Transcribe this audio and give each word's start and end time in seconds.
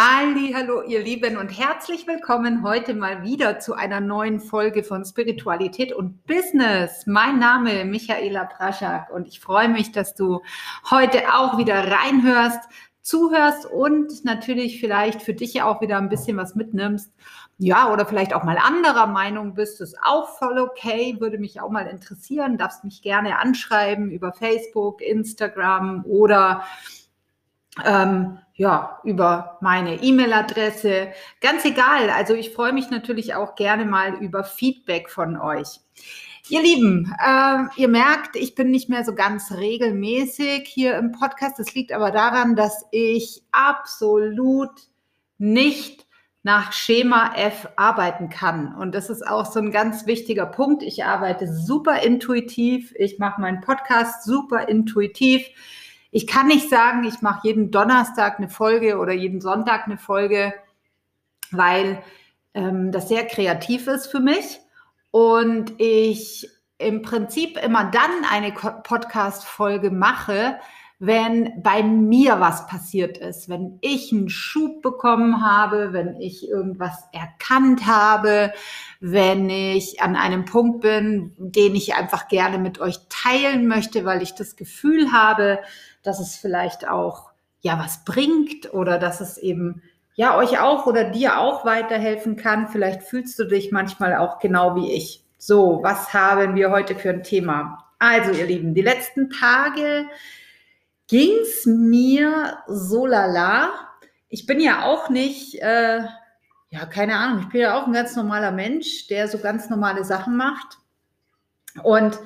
Hallo, 0.00 0.82
ihr 0.82 1.02
Lieben 1.02 1.38
und 1.38 1.48
herzlich 1.48 2.06
willkommen 2.06 2.62
heute 2.62 2.94
mal 2.94 3.24
wieder 3.24 3.58
zu 3.58 3.74
einer 3.74 3.98
neuen 3.98 4.38
Folge 4.38 4.84
von 4.84 5.04
Spiritualität 5.04 5.92
und 5.92 6.24
Business. 6.24 7.04
Mein 7.06 7.40
Name 7.40 7.84
Michaela 7.84 8.44
Praschak 8.44 9.10
und 9.10 9.26
ich 9.26 9.40
freue 9.40 9.68
mich, 9.68 9.90
dass 9.90 10.14
du 10.14 10.40
heute 10.88 11.34
auch 11.34 11.58
wieder 11.58 11.90
reinhörst, 11.90 12.60
zuhörst 13.02 13.66
und 13.66 14.24
natürlich 14.24 14.78
vielleicht 14.78 15.20
für 15.20 15.34
dich 15.34 15.62
auch 15.62 15.80
wieder 15.80 15.98
ein 15.98 16.08
bisschen 16.08 16.36
was 16.36 16.54
mitnimmst. 16.54 17.12
Ja, 17.58 17.92
oder 17.92 18.06
vielleicht 18.06 18.34
auch 18.34 18.44
mal 18.44 18.56
anderer 18.56 19.08
Meinung 19.08 19.54
bist, 19.54 19.80
ist 19.80 19.96
auch 20.00 20.28
voll 20.38 20.60
okay, 20.60 21.16
würde 21.18 21.38
mich 21.38 21.60
auch 21.60 21.70
mal 21.70 21.88
interessieren. 21.88 22.56
Darfst 22.56 22.84
mich 22.84 23.02
gerne 23.02 23.40
anschreiben 23.40 24.12
über 24.12 24.32
Facebook, 24.32 25.02
Instagram 25.02 26.04
oder 26.06 26.62
ähm, 27.84 28.38
ja, 28.54 29.00
über 29.04 29.58
meine 29.60 30.02
E-Mail-Adresse. 30.02 31.12
Ganz 31.40 31.64
egal. 31.64 32.10
Also 32.10 32.34
ich 32.34 32.50
freue 32.50 32.72
mich 32.72 32.90
natürlich 32.90 33.34
auch 33.34 33.54
gerne 33.54 33.84
mal 33.84 34.14
über 34.14 34.42
Feedback 34.42 35.10
von 35.10 35.40
euch. 35.40 35.80
Ihr 36.48 36.62
Lieben, 36.62 37.14
äh, 37.24 37.64
ihr 37.76 37.88
merkt, 37.88 38.34
ich 38.34 38.54
bin 38.54 38.70
nicht 38.70 38.88
mehr 38.88 39.04
so 39.04 39.14
ganz 39.14 39.52
regelmäßig 39.52 40.66
hier 40.66 40.96
im 40.96 41.12
Podcast. 41.12 41.58
Das 41.58 41.74
liegt 41.74 41.92
aber 41.92 42.10
daran, 42.10 42.56
dass 42.56 42.84
ich 42.90 43.42
absolut 43.52 44.70
nicht 45.36 46.06
nach 46.42 46.72
Schema 46.72 47.34
F 47.36 47.68
arbeiten 47.76 48.30
kann. 48.30 48.74
Und 48.74 48.94
das 48.94 49.10
ist 49.10 49.26
auch 49.26 49.44
so 49.44 49.60
ein 49.60 49.70
ganz 49.70 50.06
wichtiger 50.06 50.46
Punkt. 50.46 50.82
Ich 50.82 51.04
arbeite 51.04 51.52
super 51.52 52.02
intuitiv. 52.02 52.94
Ich 52.96 53.18
mache 53.18 53.40
meinen 53.40 53.60
Podcast 53.60 54.24
super 54.24 54.68
intuitiv 54.68 55.46
ich 56.10 56.26
kann 56.26 56.46
nicht 56.46 56.70
sagen, 56.70 57.04
ich 57.04 57.20
mache 57.20 57.46
jeden 57.46 57.70
Donnerstag 57.70 58.38
eine 58.38 58.48
Folge 58.48 58.98
oder 58.98 59.12
jeden 59.12 59.40
Sonntag 59.40 59.86
eine 59.86 59.98
Folge, 59.98 60.54
weil 61.50 62.02
ähm, 62.54 62.92
das 62.92 63.08
sehr 63.08 63.26
kreativ 63.26 63.86
ist 63.86 64.06
für 64.06 64.20
mich. 64.20 64.60
Und 65.10 65.74
ich 65.78 66.48
im 66.78 67.02
Prinzip 67.02 67.58
immer 67.62 67.90
dann 67.90 68.24
eine 68.30 68.52
Podcast-Folge 68.52 69.90
mache, 69.90 70.58
wenn 71.00 71.62
bei 71.62 71.82
mir 71.84 72.40
was 72.40 72.66
passiert 72.66 73.18
ist, 73.18 73.48
wenn 73.48 73.78
ich 73.82 74.12
einen 74.12 74.28
Schub 74.28 74.82
bekommen 74.82 75.44
habe, 75.44 75.92
wenn 75.92 76.20
ich 76.20 76.48
irgendwas 76.48 77.04
erkannt 77.12 77.86
habe, 77.86 78.52
wenn 78.98 79.48
ich 79.48 80.02
an 80.02 80.16
einem 80.16 80.44
Punkt 80.44 80.80
bin, 80.80 81.34
den 81.38 81.76
ich 81.76 81.94
einfach 81.94 82.26
gerne 82.26 82.58
mit 82.58 82.80
euch 82.80 82.98
teilen 83.08 83.68
möchte, 83.68 84.04
weil 84.04 84.22
ich 84.22 84.34
das 84.34 84.56
Gefühl 84.56 85.12
habe, 85.12 85.60
dass 86.02 86.20
es 86.20 86.36
vielleicht 86.36 86.88
auch 86.88 87.30
ja 87.60 87.78
was 87.78 88.04
bringt 88.04 88.72
oder 88.72 88.98
dass 88.98 89.20
es 89.20 89.38
eben 89.38 89.82
ja 90.14 90.36
euch 90.36 90.58
auch 90.58 90.86
oder 90.86 91.04
dir 91.04 91.38
auch 91.38 91.64
weiterhelfen 91.64 92.36
kann. 92.36 92.68
Vielleicht 92.68 93.02
fühlst 93.02 93.38
du 93.38 93.44
dich 93.44 93.72
manchmal 93.72 94.16
auch 94.16 94.38
genau 94.38 94.74
wie 94.76 94.92
ich. 94.92 95.24
So, 95.38 95.80
was 95.82 96.12
haben 96.12 96.56
wir 96.56 96.70
heute 96.70 96.96
für 96.96 97.10
ein 97.10 97.22
Thema? 97.22 97.84
Also, 98.00 98.32
ihr 98.32 98.46
Lieben, 98.46 98.74
die 98.74 98.82
letzten 98.82 99.30
Tage 99.30 100.06
ging 101.06 101.30
es 101.42 101.66
mir 101.66 102.58
so 102.66 103.06
lala. 103.06 103.70
Ich 104.28 104.46
bin 104.46 104.60
ja 104.60 104.84
auch 104.84 105.08
nicht, 105.08 105.54
äh, 105.62 106.00
ja, 106.70 106.86
keine 106.86 107.16
Ahnung, 107.16 107.40
ich 107.42 107.48
bin 107.48 107.62
ja 107.62 107.80
auch 107.80 107.86
ein 107.86 107.92
ganz 107.92 108.14
normaler 108.14 108.50
Mensch, 108.50 109.06
der 109.06 109.28
so 109.28 109.38
ganz 109.38 109.70
normale 109.70 110.04
Sachen 110.04 110.36
macht. 110.36 110.78
Und 111.82 112.18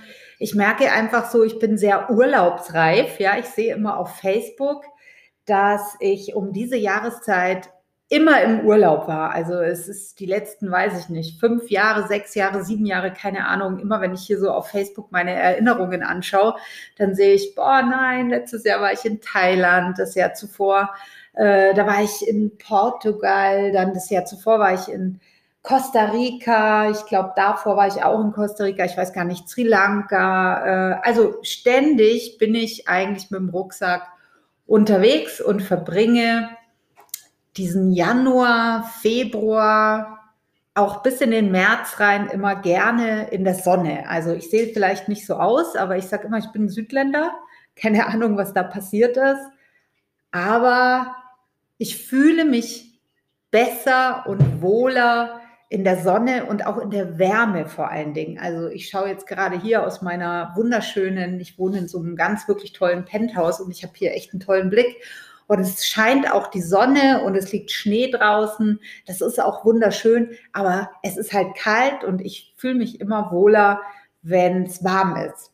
ich 0.42 0.56
merke 0.56 0.90
einfach 0.90 1.30
so, 1.30 1.44
ich 1.44 1.60
bin 1.60 1.78
sehr 1.78 2.10
urlaubsreif. 2.10 3.20
Ja, 3.20 3.38
ich 3.38 3.46
sehe 3.46 3.74
immer 3.74 3.96
auf 3.96 4.16
Facebook, 4.16 4.84
dass 5.46 5.96
ich 6.00 6.34
um 6.34 6.52
diese 6.52 6.76
Jahreszeit 6.76 7.70
immer 8.08 8.42
im 8.42 8.66
Urlaub 8.66 9.06
war. 9.06 9.30
Also 9.30 9.54
es 9.54 9.86
ist 9.86 10.18
die 10.18 10.26
letzten, 10.26 10.68
weiß 10.68 10.98
ich 10.98 11.08
nicht, 11.08 11.38
fünf 11.38 11.70
Jahre, 11.70 12.08
sechs 12.08 12.34
Jahre, 12.34 12.64
sieben 12.64 12.86
Jahre, 12.86 13.12
keine 13.12 13.46
Ahnung. 13.46 13.78
Immer 13.78 14.00
wenn 14.00 14.14
ich 14.14 14.22
hier 14.26 14.40
so 14.40 14.50
auf 14.50 14.68
Facebook 14.68 15.12
meine 15.12 15.32
Erinnerungen 15.32 16.02
anschaue, 16.02 16.56
dann 16.98 17.14
sehe 17.14 17.34
ich, 17.34 17.54
boah, 17.54 17.80
nein, 17.82 18.28
letztes 18.28 18.64
Jahr 18.64 18.80
war 18.80 18.92
ich 18.92 19.04
in 19.04 19.20
Thailand, 19.20 19.96
das 19.98 20.16
Jahr 20.16 20.34
zuvor, 20.34 20.90
äh, 21.34 21.72
da 21.72 21.86
war 21.86 22.02
ich 22.02 22.26
in 22.26 22.58
Portugal, 22.58 23.70
dann 23.70 23.94
das 23.94 24.10
Jahr 24.10 24.24
zuvor 24.24 24.58
war 24.58 24.74
ich 24.74 24.88
in 24.88 25.20
Costa 25.62 26.06
Rica, 26.06 26.90
ich 26.90 27.06
glaube, 27.06 27.32
davor 27.36 27.76
war 27.76 27.86
ich 27.86 28.02
auch 28.02 28.20
in 28.20 28.32
Costa 28.32 28.64
Rica, 28.64 28.84
ich 28.84 28.96
weiß 28.96 29.12
gar 29.12 29.24
nicht, 29.24 29.48
Sri 29.48 29.62
Lanka. 29.62 30.96
Äh, 30.96 31.00
also 31.02 31.36
ständig 31.42 32.38
bin 32.38 32.54
ich 32.54 32.88
eigentlich 32.88 33.30
mit 33.30 33.38
dem 33.38 33.48
Rucksack 33.50 34.08
unterwegs 34.66 35.40
und 35.40 35.62
verbringe 35.62 36.50
diesen 37.56 37.92
Januar, 37.92 38.90
Februar, 39.00 40.34
auch 40.74 41.02
bis 41.02 41.20
in 41.20 41.30
den 41.30 41.52
März 41.52 42.00
rein 42.00 42.28
immer 42.28 42.56
gerne 42.56 43.28
in 43.28 43.44
der 43.44 43.54
Sonne. 43.54 44.08
Also 44.08 44.32
ich 44.32 44.50
sehe 44.50 44.68
vielleicht 44.68 45.08
nicht 45.08 45.26
so 45.26 45.34
aus, 45.34 45.76
aber 45.76 45.96
ich 45.96 46.06
sage 46.06 46.26
immer, 46.26 46.38
ich 46.38 46.50
bin 46.50 46.68
Südländer. 46.68 47.30
Keine 47.76 48.06
Ahnung, 48.06 48.36
was 48.36 48.52
da 48.52 48.62
passiert 48.62 49.16
ist. 49.16 49.46
Aber 50.30 51.14
ich 51.78 52.04
fühle 52.04 52.44
mich 52.44 53.00
besser 53.50 54.24
und 54.26 54.62
wohler 54.62 55.41
in 55.72 55.84
der 55.84 55.96
Sonne 55.96 56.44
und 56.44 56.66
auch 56.66 56.76
in 56.76 56.90
der 56.90 57.18
Wärme 57.18 57.64
vor 57.64 57.90
allen 57.90 58.12
Dingen. 58.12 58.38
Also 58.38 58.68
ich 58.68 58.90
schaue 58.90 59.08
jetzt 59.08 59.26
gerade 59.26 59.58
hier 59.58 59.86
aus 59.86 60.02
meiner 60.02 60.52
wunderschönen, 60.54 61.40
ich 61.40 61.58
wohne 61.58 61.78
in 61.78 61.88
so 61.88 61.98
einem 61.98 62.14
ganz 62.14 62.46
wirklich 62.46 62.74
tollen 62.74 63.06
Penthouse 63.06 63.58
und 63.58 63.70
ich 63.70 63.82
habe 63.82 63.94
hier 63.96 64.12
echt 64.12 64.34
einen 64.34 64.40
tollen 64.40 64.68
Blick. 64.68 65.02
Und 65.46 65.60
es 65.60 65.86
scheint 65.86 66.30
auch 66.30 66.48
die 66.48 66.60
Sonne 66.60 67.22
und 67.24 67.36
es 67.36 67.52
liegt 67.52 67.70
Schnee 67.70 68.10
draußen. 68.10 68.80
Das 69.06 69.22
ist 69.22 69.42
auch 69.42 69.64
wunderschön, 69.64 70.32
aber 70.52 70.90
es 71.02 71.16
ist 71.16 71.32
halt 71.32 71.54
kalt 71.54 72.04
und 72.04 72.20
ich 72.20 72.52
fühle 72.58 72.74
mich 72.74 73.00
immer 73.00 73.32
wohler, 73.32 73.80
wenn 74.20 74.64
es 74.64 74.84
warm 74.84 75.16
ist. 75.16 75.52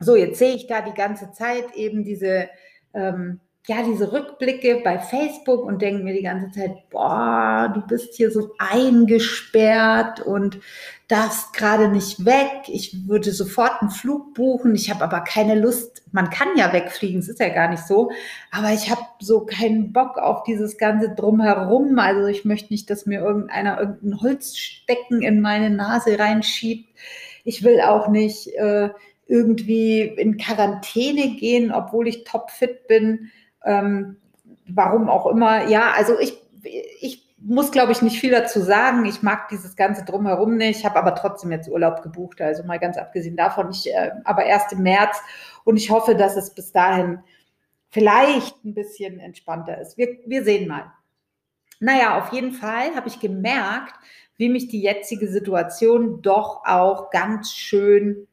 So, 0.00 0.16
jetzt 0.16 0.38
sehe 0.38 0.54
ich 0.54 0.68
da 0.68 0.80
die 0.80 0.94
ganze 0.94 1.32
Zeit 1.32 1.74
eben 1.74 2.02
diese, 2.02 2.48
ähm, 2.94 3.40
ja, 3.68 3.82
diese 3.82 4.12
Rückblicke 4.12 4.80
bei 4.82 4.98
Facebook 4.98 5.62
und 5.62 5.82
denke 5.82 6.02
mir 6.02 6.14
die 6.14 6.22
ganze 6.22 6.50
Zeit, 6.58 6.88
boah, 6.88 7.70
du 7.74 7.82
bist 7.82 8.14
hier 8.14 8.30
so 8.30 8.54
eingesperrt 8.58 10.20
und 10.20 10.58
darfst 11.06 11.52
gerade 11.52 11.88
nicht 11.88 12.24
weg. 12.24 12.62
Ich 12.68 13.06
würde 13.06 13.30
sofort 13.30 13.82
einen 13.82 13.90
Flug 13.90 14.32
buchen. 14.32 14.74
Ich 14.74 14.88
habe 14.90 15.04
aber 15.04 15.20
keine 15.20 15.54
Lust. 15.54 16.02
Man 16.12 16.30
kann 16.30 16.48
ja 16.56 16.72
wegfliegen, 16.72 17.20
es 17.20 17.28
ist 17.28 17.40
ja 17.40 17.50
gar 17.50 17.68
nicht 17.68 17.86
so. 17.86 18.10
Aber 18.50 18.72
ich 18.72 18.90
habe 18.90 19.02
so 19.20 19.44
keinen 19.44 19.92
Bock 19.92 20.16
auf 20.16 20.44
dieses 20.44 20.78
ganze 20.78 21.14
Drumherum. 21.14 21.98
Also 21.98 22.26
ich 22.26 22.46
möchte 22.46 22.72
nicht, 22.72 22.88
dass 22.88 23.04
mir 23.04 23.20
irgendeiner 23.20 23.78
irgendein 23.80 24.22
Holzstecken 24.22 25.20
in 25.20 25.42
meine 25.42 25.68
Nase 25.68 26.18
reinschiebt. 26.18 26.88
Ich 27.44 27.62
will 27.62 27.82
auch 27.82 28.08
nicht 28.08 28.48
äh, 28.54 28.88
irgendwie 29.26 30.00
in 30.00 30.38
Quarantäne 30.38 31.36
gehen, 31.36 31.70
obwohl 31.70 32.08
ich 32.08 32.24
topfit 32.24 32.88
bin 32.88 33.30
ähm, 33.64 34.16
warum 34.68 35.08
auch 35.08 35.26
immer. 35.26 35.66
Ja, 35.68 35.92
also 35.92 36.18
ich, 36.18 36.40
ich 37.00 37.26
muss, 37.38 37.70
glaube 37.70 37.92
ich, 37.92 38.02
nicht 38.02 38.20
viel 38.20 38.30
dazu 38.30 38.60
sagen. 38.60 39.04
Ich 39.04 39.22
mag 39.22 39.48
dieses 39.48 39.76
ganze 39.76 40.04
Drumherum 40.04 40.56
nicht, 40.56 40.84
habe 40.84 40.96
aber 40.96 41.14
trotzdem 41.14 41.52
jetzt 41.52 41.68
Urlaub 41.68 42.02
gebucht. 42.02 42.40
Also 42.40 42.64
mal 42.64 42.78
ganz 42.78 42.96
abgesehen 42.96 43.36
davon, 43.36 43.70
ich, 43.70 43.92
äh, 43.92 44.12
aber 44.24 44.44
erst 44.44 44.72
im 44.72 44.82
März. 44.82 45.20
Und 45.64 45.76
ich 45.76 45.90
hoffe, 45.90 46.14
dass 46.14 46.36
es 46.36 46.54
bis 46.54 46.72
dahin 46.72 47.20
vielleicht 47.90 48.64
ein 48.64 48.74
bisschen 48.74 49.20
entspannter 49.20 49.78
ist. 49.78 49.96
Wir, 49.96 50.18
wir 50.26 50.44
sehen 50.44 50.68
mal. 50.68 50.92
Naja, 51.80 52.18
auf 52.18 52.32
jeden 52.32 52.52
Fall 52.52 52.94
habe 52.96 53.08
ich 53.08 53.20
gemerkt, 53.20 53.94
wie 54.36 54.48
mich 54.48 54.68
die 54.68 54.82
jetzige 54.82 55.28
Situation 55.28 56.22
doch 56.22 56.64
auch 56.64 57.10
ganz 57.10 57.52
schön 57.52 58.26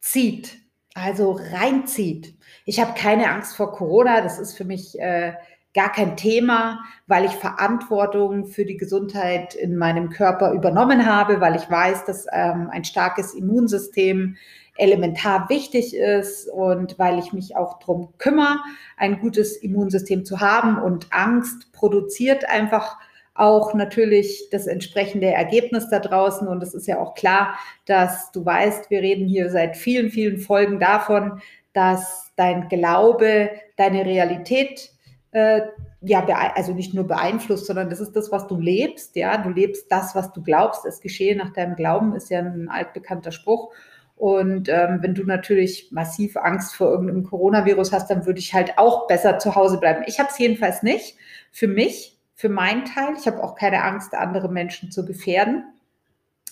zieht 0.00 0.58
also 1.02 1.32
reinzieht. 1.52 2.34
Ich 2.64 2.80
habe 2.80 2.94
keine 2.94 3.30
Angst 3.30 3.56
vor 3.56 3.72
Corona, 3.72 4.20
das 4.20 4.38
ist 4.38 4.56
für 4.56 4.64
mich 4.64 4.98
äh, 4.98 5.32
gar 5.74 5.92
kein 5.92 6.16
Thema, 6.16 6.80
weil 7.06 7.24
ich 7.24 7.32
Verantwortung 7.32 8.46
für 8.46 8.64
die 8.64 8.76
Gesundheit 8.76 9.54
in 9.54 9.76
meinem 9.76 10.10
Körper 10.10 10.52
übernommen 10.52 11.06
habe, 11.06 11.40
weil 11.40 11.56
ich 11.56 11.70
weiß, 11.70 12.04
dass 12.04 12.26
ähm, 12.32 12.68
ein 12.70 12.84
starkes 12.84 13.34
Immunsystem 13.34 14.36
elementar 14.76 15.48
wichtig 15.48 15.94
ist 15.94 16.48
und 16.48 16.98
weil 16.98 17.18
ich 17.18 17.32
mich 17.32 17.56
auch 17.56 17.78
darum 17.80 18.14
kümmere, 18.18 18.58
ein 18.96 19.20
gutes 19.20 19.56
Immunsystem 19.56 20.24
zu 20.24 20.40
haben 20.40 20.78
und 20.78 21.08
Angst 21.10 21.72
produziert 21.72 22.48
einfach 22.48 22.96
auch 23.38 23.74
natürlich 23.74 24.48
das 24.50 24.66
entsprechende 24.66 25.28
Ergebnis 25.28 25.88
da 25.90 26.00
draußen. 26.00 26.46
Und 26.48 26.62
es 26.62 26.74
ist 26.74 26.86
ja 26.86 26.98
auch 26.98 27.14
klar, 27.14 27.58
dass 27.86 28.32
du 28.32 28.44
weißt, 28.44 28.90
wir 28.90 29.00
reden 29.00 29.28
hier 29.28 29.50
seit 29.50 29.76
vielen, 29.76 30.10
vielen 30.10 30.38
Folgen 30.38 30.78
davon, 30.80 31.40
dass 31.72 32.32
dein 32.36 32.68
Glaube 32.68 33.50
deine 33.76 34.04
Realität 34.04 34.90
äh, 35.32 35.62
ja, 36.00 36.24
also 36.54 36.74
nicht 36.74 36.94
nur 36.94 37.06
beeinflusst, 37.06 37.66
sondern 37.66 37.90
das 37.90 38.00
ist 38.00 38.14
das, 38.14 38.30
was 38.30 38.46
du 38.46 38.58
lebst. 38.58 39.16
Ja, 39.16 39.36
du 39.38 39.50
lebst 39.50 39.90
das, 39.90 40.14
was 40.14 40.32
du 40.32 40.42
glaubst. 40.42 40.84
Es 40.84 41.00
geschehe 41.00 41.36
nach 41.36 41.52
deinem 41.52 41.74
Glauben, 41.74 42.14
ist 42.14 42.30
ja 42.30 42.38
ein 42.38 42.68
altbekannter 42.68 43.32
Spruch. 43.32 43.72
Und 44.14 44.68
ähm, 44.68 44.98
wenn 45.00 45.14
du 45.14 45.24
natürlich 45.24 45.88
massiv 45.92 46.36
Angst 46.36 46.74
vor 46.74 46.90
irgendeinem 46.90 47.24
Coronavirus 47.24 47.92
hast, 47.92 48.10
dann 48.10 48.26
würde 48.26 48.40
ich 48.40 48.54
halt 48.54 48.76
auch 48.76 49.06
besser 49.06 49.38
zu 49.38 49.54
Hause 49.54 49.78
bleiben. 49.78 50.04
Ich 50.06 50.18
habe 50.18 50.28
es 50.30 50.38
jedenfalls 50.38 50.82
nicht. 50.82 51.16
Für 51.52 51.68
mich 51.68 52.17
für 52.38 52.48
meinen 52.48 52.84
Teil. 52.84 53.14
Ich 53.18 53.26
habe 53.26 53.42
auch 53.42 53.56
keine 53.56 53.82
Angst, 53.82 54.14
andere 54.14 54.48
Menschen 54.48 54.92
zu 54.92 55.04
gefährden. 55.04 55.64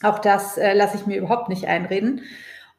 Auch 0.02 0.18
das 0.18 0.58
äh, 0.58 0.74
lasse 0.74 0.96
ich 0.96 1.06
mir 1.06 1.16
überhaupt 1.16 1.48
nicht 1.48 1.68
einreden. 1.68 2.22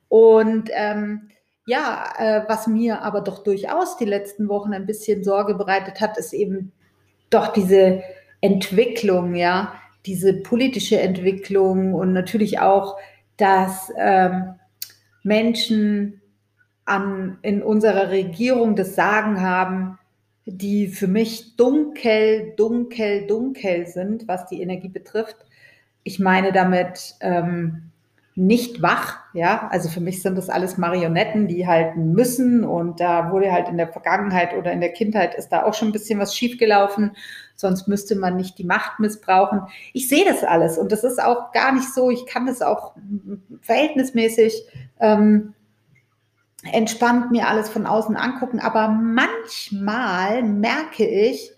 Und 0.09 0.69
ähm, 0.73 1.29
ja, 1.65 2.03
äh, 2.17 2.43
was 2.49 2.67
mir 2.67 3.01
aber 3.01 3.21
doch 3.21 3.45
durchaus 3.45 3.95
die 3.95 4.05
letzten 4.05 4.49
Wochen 4.49 4.73
ein 4.73 4.85
bisschen 4.85 5.23
Sorge 5.23 5.55
bereitet 5.55 6.01
hat, 6.01 6.17
ist 6.17 6.33
eben 6.33 6.73
doch 7.29 7.53
diese 7.53 8.03
Entwicklung, 8.41 9.35
ja, 9.35 9.73
diese 10.05 10.33
politische 10.33 10.99
Entwicklung 10.99 11.93
und 11.93 12.11
natürlich 12.11 12.59
auch, 12.59 12.97
dass 13.37 13.89
ähm, 13.97 14.55
Menschen 15.23 16.21
an, 16.83 17.39
in 17.41 17.63
unserer 17.63 18.09
Regierung 18.09 18.75
das 18.75 18.95
Sagen 18.95 19.41
haben, 19.41 19.97
die 20.49 20.87
für 20.87 21.07
mich 21.07 21.57
dunkel, 21.57 22.53
dunkel, 22.55 23.27
dunkel 23.27 23.85
sind, 23.85 24.27
was 24.29 24.47
die 24.47 24.61
Energie 24.61 24.87
betrifft. 24.87 25.35
Ich 26.03 26.19
meine 26.19 26.53
damit 26.53 27.15
ähm, 27.19 27.91
nicht 28.35 28.81
wach, 28.81 29.17
ja, 29.33 29.67
also 29.71 29.89
für 29.89 29.99
mich 29.99 30.21
sind 30.21 30.37
das 30.37 30.49
alles 30.49 30.77
Marionetten, 30.77 31.47
die 31.47 31.67
halten 31.67 32.13
müssen. 32.13 32.63
Und 32.63 33.01
da 33.01 33.31
wurde 33.31 33.51
halt 33.51 33.67
in 33.67 33.77
der 33.77 33.89
Vergangenheit 33.89 34.55
oder 34.55 34.71
in 34.71 34.79
der 34.79 34.93
Kindheit 34.93 35.35
ist 35.35 35.49
da 35.49 35.63
auch 35.63 35.73
schon 35.73 35.89
ein 35.89 35.93
bisschen 35.93 36.19
was 36.19 36.33
schiefgelaufen, 36.33 37.11
sonst 37.55 37.89
müsste 37.89 38.15
man 38.15 38.37
nicht 38.37 38.57
die 38.57 38.63
Macht 38.63 38.99
missbrauchen. 38.99 39.63
Ich 39.91 40.07
sehe 40.07 40.23
das 40.23 40.45
alles. 40.45 40.77
Und 40.77 40.93
das 40.93 41.03
ist 41.03 41.21
auch 41.21 41.51
gar 41.51 41.73
nicht 41.73 41.93
so, 41.93 42.09
ich 42.09 42.25
kann 42.25 42.45
das 42.45 42.61
auch 42.61 42.93
verhältnismäßig 43.61 44.63
ähm, 45.01 45.55
entspannt 46.73 47.31
mir 47.31 47.47
alles 47.47 47.69
von 47.69 47.85
außen 47.85 48.15
angucken, 48.15 48.59
aber 48.59 48.87
manchmal 48.89 50.43
merke 50.43 51.05
ich, 51.05 51.51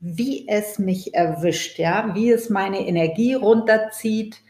wie 0.00 0.48
es 0.48 0.78
mich 0.78 1.14
erwischt, 1.14 1.78
ja, 1.78 2.14
wie 2.14 2.30
es 2.30 2.50
meine 2.50 2.86
Energie 2.86 3.34
runterzieht, 3.34 4.40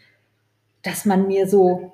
dass 0.83 1.05
man 1.05 1.27
mir 1.27 1.47
so 1.47 1.93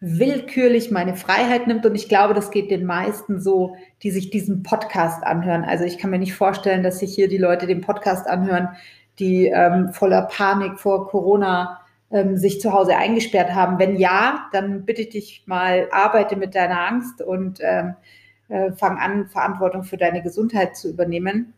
willkürlich 0.00 0.90
meine 0.90 1.14
Freiheit 1.14 1.66
nimmt. 1.66 1.86
Und 1.86 1.94
ich 1.94 2.08
glaube, 2.08 2.34
das 2.34 2.50
geht 2.50 2.70
den 2.70 2.84
meisten 2.84 3.40
so, 3.40 3.76
die 4.02 4.10
sich 4.10 4.30
diesen 4.30 4.62
Podcast 4.62 5.22
anhören. 5.24 5.64
Also 5.64 5.84
ich 5.84 5.98
kann 5.98 6.10
mir 6.10 6.18
nicht 6.18 6.34
vorstellen, 6.34 6.82
dass 6.82 6.98
sich 6.98 7.14
hier 7.14 7.28
die 7.28 7.38
Leute 7.38 7.66
den 7.66 7.80
Podcast 7.80 8.26
anhören, 8.26 8.68
die 9.18 9.46
ähm, 9.46 9.92
voller 9.92 10.22
Panik 10.22 10.78
vor 10.78 11.08
Corona 11.08 11.80
ähm, 12.10 12.36
sich 12.36 12.60
zu 12.60 12.72
Hause 12.72 12.96
eingesperrt 12.96 13.54
haben. 13.54 13.78
Wenn 13.78 13.96
ja, 13.96 14.48
dann 14.52 14.84
bitte 14.84 15.02
ich 15.02 15.08
dich 15.10 15.42
mal, 15.46 15.88
arbeite 15.90 16.36
mit 16.36 16.54
deiner 16.54 16.86
Angst 16.86 17.20
und 17.22 17.58
ähm, 17.62 17.94
äh, 18.48 18.72
fang 18.72 18.98
an, 18.98 19.28
Verantwortung 19.28 19.84
für 19.84 19.96
deine 19.96 20.22
Gesundheit 20.22 20.76
zu 20.76 20.88
übernehmen. 20.88 21.54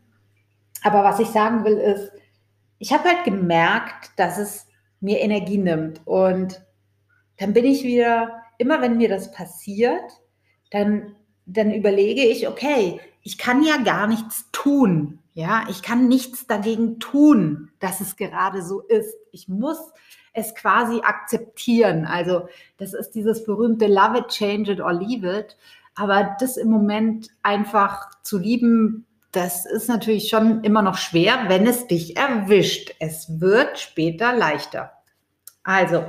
Aber 0.83 1.03
was 1.03 1.19
ich 1.19 1.27
sagen 1.27 1.65
will, 1.65 1.77
ist, 1.77 2.11
ich 2.79 2.93
habe 2.93 3.09
halt 3.09 3.25
gemerkt, 3.25 4.11
dass 4.15 4.37
es 4.37 4.67
mir 5.01 5.19
Energie 5.19 5.57
nimmt. 5.57 6.01
Und 6.05 6.65
dann 7.37 7.53
bin 7.53 7.65
ich 7.65 7.83
wieder, 7.83 8.41
immer 8.57 8.81
wenn 8.81 8.97
mir 8.97 9.09
das 9.09 9.31
passiert, 9.31 10.21
dann, 10.71 11.15
dann 11.45 11.71
überlege 11.71 12.21
ich, 12.21 12.47
okay, 12.47 12.99
ich 13.21 13.37
kann 13.37 13.63
ja 13.63 13.77
gar 13.77 14.07
nichts 14.07 14.45
tun. 14.51 15.19
Ja, 15.33 15.65
ich 15.69 15.83
kann 15.83 16.07
nichts 16.07 16.47
dagegen 16.47 16.99
tun, 16.99 17.71
dass 17.79 18.01
es 18.01 18.17
gerade 18.17 18.61
so 18.61 18.81
ist. 18.81 19.15
Ich 19.31 19.47
muss 19.47 19.79
es 20.33 20.55
quasi 20.55 21.01
akzeptieren. 21.01 22.05
Also 22.05 22.47
das 22.77 22.93
ist 22.93 23.11
dieses 23.11 23.43
berühmte 23.45 23.87
Love 23.87 24.19
it, 24.19 24.27
change 24.29 24.71
it 24.71 24.79
or 24.79 24.93
leave 24.93 25.27
it. 25.27 25.57
Aber 25.95 26.35
das 26.39 26.57
im 26.57 26.69
Moment 26.69 27.29
einfach 27.43 28.09
zu 28.23 28.37
lieben, 28.37 29.05
das 29.31 29.65
ist 29.65 29.89
natürlich 29.89 30.29
schon 30.29 30.63
immer 30.63 30.81
noch 30.81 30.97
schwer, 30.97 31.45
wenn 31.47 31.67
es 31.67 31.87
dich 31.87 32.17
erwischt. 32.17 32.95
Es 32.99 33.39
wird 33.39 33.77
später 33.77 34.33
leichter. 34.35 34.91
Also, 35.63 36.03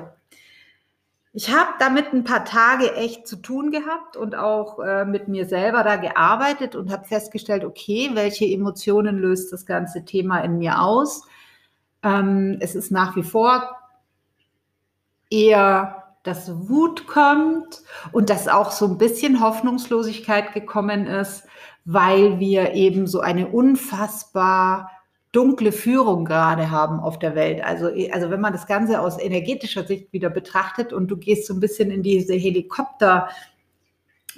ich 1.32 1.54
habe 1.54 1.70
damit 1.78 2.12
ein 2.12 2.24
paar 2.24 2.44
Tage 2.44 2.94
echt 2.94 3.28
zu 3.28 3.36
tun 3.36 3.70
gehabt 3.70 4.16
und 4.16 4.34
auch 4.34 4.80
äh, 4.80 5.04
mit 5.04 5.28
mir 5.28 5.46
selber 5.46 5.84
da 5.84 5.96
gearbeitet 5.96 6.74
und 6.74 6.90
habe 6.90 7.06
festgestellt, 7.06 7.64
okay, 7.64 8.10
welche 8.14 8.46
Emotionen 8.46 9.18
löst 9.18 9.52
das 9.52 9.64
ganze 9.64 10.04
Thema 10.04 10.40
in 10.40 10.58
mir 10.58 10.80
aus? 10.80 11.22
Ähm, 12.02 12.56
es 12.60 12.74
ist 12.74 12.90
nach 12.90 13.14
wie 13.16 13.22
vor 13.22 13.79
eher 15.30 16.00
dass 16.22 16.68
Wut 16.68 17.06
kommt 17.06 17.82
und 18.12 18.28
dass 18.30 18.46
auch 18.46 18.72
so 18.72 18.86
ein 18.86 18.98
bisschen 18.98 19.40
Hoffnungslosigkeit 19.40 20.52
gekommen 20.52 21.06
ist, 21.06 21.44
weil 21.84 22.38
wir 22.38 22.74
eben 22.74 23.06
so 23.06 23.20
eine 23.20 23.48
unfassbar 23.48 24.90
dunkle 25.32 25.72
Führung 25.72 26.24
gerade 26.24 26.70
haben 26.70 27.00
auf 27.00 27.18
der 27.18 27.34
Welt. 27.34 27.64
Also, 27.64 27.90
also 28.12 28.30
wenn 28.30 28.40
man 28.40 28.52
das 28.52 28.66
Ganze 28.66 29.00
aus 29.00 29.18
energetischer 29.18 29.84
Sicht 29.84 30.12
wieder 30.12 30.28
betrachtet 30.28 30.92
und 30.92 31.08
du 31.08 31.16
gehst 31.16 31.46
so 31.46 31.54
ein 31.54 31.60
bisschen 31.60 31.90
in 31.90 32.02
diese 32.02 32.34
Helikopter 32.34 33.28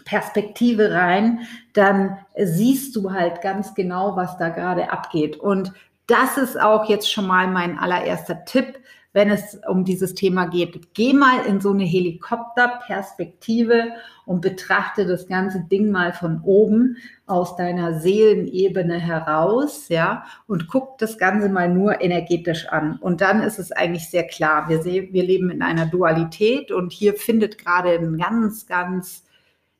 Perspektive 0.04 0.92
rein, 0.92 1.40
dann 1.72 2.18
siehst 2.36 2.94
du 2.96 3.12
halt 3.12 3.40
ganz 3.40 3.74
genau, 3.74 4.16
was 4.16 4.36
da 4.36 4.50
gerade 4.50 4.90
abgeht. 4.90 5.36
Und 5.36 5.72
das 6.06 6.36
ist 6.36 6.60
auch 6.60 6.88
jetzt 6.88 7.10
schon 7.10 7.26
mal 7.26 7.46
mein 7.46 7.78
allererster 7.78 8.44
Tipp, 8.44 8.78
wenn 9.12 9.30
es 9.30 9.60
um 9.68 9.84
dieses 9.84 10.14
Thema 10.14 10.46
geht. 10.46 10.94
Geh 10.94 11.12
mal 11.12 11.44
in 11.46 11.60
so 11.60 11.72
eine 11.72 11.84
Helikopterperspektive 11.84 13.92
und 14.24 14.40
betrachte 14.40 15.06
das 15.06 15.28
ganze 15.28 15.64
Ding 15.70 15.90
mal 15.90 16.12
von 16.12 16.40
oben 16.42 16.96
aus 17.26 17.56
deiner 17.56 18.00
Seelenebene 18.00 18.98
heraus, 18.98 19.88
ja, 19.88 20.24
und 20.46 20.68
guck 20.68 20.98
das 20.98 21.18
Ganze 21.18 21.48
mal 21.48 21.68
nur 21.68 22.00
energetisch 22.00 22.68
an. 22.68 22.96
Und 22.96 23.20
dann 23.20 23.42
ist 23.42 23.58
es 23.58 23.72
eigentlich 23.72 24.08
sehr 24.08 24.26
klar. 24.26 24.68
Wir 24.68 24.80
sehen, 24.82 25.12
wir 25.12 25.24
leben 25.24 25.50
in 25.50 25.62
einer 25.62 25.86
Dualität 25.86 26.70
und 26.72 26.92
hier 26.92 27.14
findet 27.14 27.58
gerade 27.58 27.90
ein 27.90 28.18
ganz, 28.18 28.66
ganz 28.66 29.24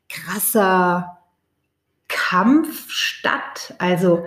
krasser 0.08 1.18
Kampf 2.08 2.90
statt. 2.90 3.74
Also 3.78 4.24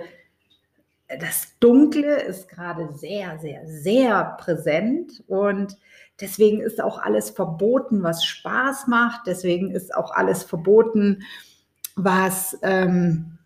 das 1.08 1.58
Dunkle 1.60 2.20
ist 2.22 2.48
gerade 2.48 2.88
sehr, 2.94 3.38
sehr, 3.38 3.66
sehr 3.66 4.36
präsent 4.40 5.22
und 5.28 5.76
deswegen 6.20 6.60
ist 6.60 6.82
auch 6.82 6.98
alles 6.98 7.30
verboten, 7.30 8.02
was 8.02 8.24
Spaß 8.24 8.88
macht. 8.88 9.26
Deswegen 9.26 9.70
ist 9.70 9.94
auch 9.94 10.10
alles 10.10 10.42
verboten, 10.42 11.22
was 11.94 12.58
ähm, 12.62 13.36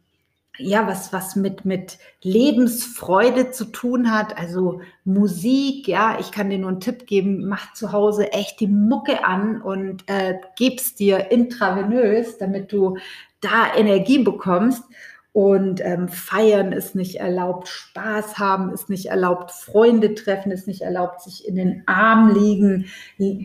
ja, 0.62 0.86
was, 0.86 1.12
was 1.12 1.36
mit, 1.36 1.64
mit 1.64 1.98
Lebensfreude 2.22 3.50
zu 3.50 3.66
tun 3.66 4.12
hat, 4.12 4.36
also 4.38 4.81
Musik, 5.05 5.88
ja, 5.88 6.19
ich 6.20 6.32
kann 6.32 6.50
dir 6.50 6.58
nur 6.58 6.70
einen 6.70 6.81
Tipp 6.81 7.06
geben, 7.06 7.48
mach 7.48 7.72
zu 7.72 7.93
Hause 7.93 8.32
echt 8.32 8.60
die 8.60 8.67
Mucke 8.67 9.24
an 9.24 9.62
und 9.62 10.05
äh, 10.06 10.34
gib's 10.56 10.94
dir 10.94 11.31
intravenös, 11.31 12.38
damit 12.38 12.72
du 12.72 12.98
da 13.40 13.74
Energie 13.74 14.19
bekommst. 14.22 14.84
Und 15.32 15.81
ähm, 15.84 16.08
feiern 16.08 16.72
ist 16.72 16.96
nicht 16.96 17.17
erlaubt, 17.17 17.69
Spaß 17.69 18.39
haben 18.39 18.72
ist 18.72 18.91
nicht 18.91 19.06
erlaubt, 19.06 19.53
Freunde 19.53 20.15
treffen 20.15 20.51
ist 20.51 20.67
nicht 20.67 20.82
erlaubt, 20.82 21.22
sich 21.22 21.46
in 21.46 21.55
den 21.55 21.84
Arm 21.87 22.34
liegen 22.34 22.87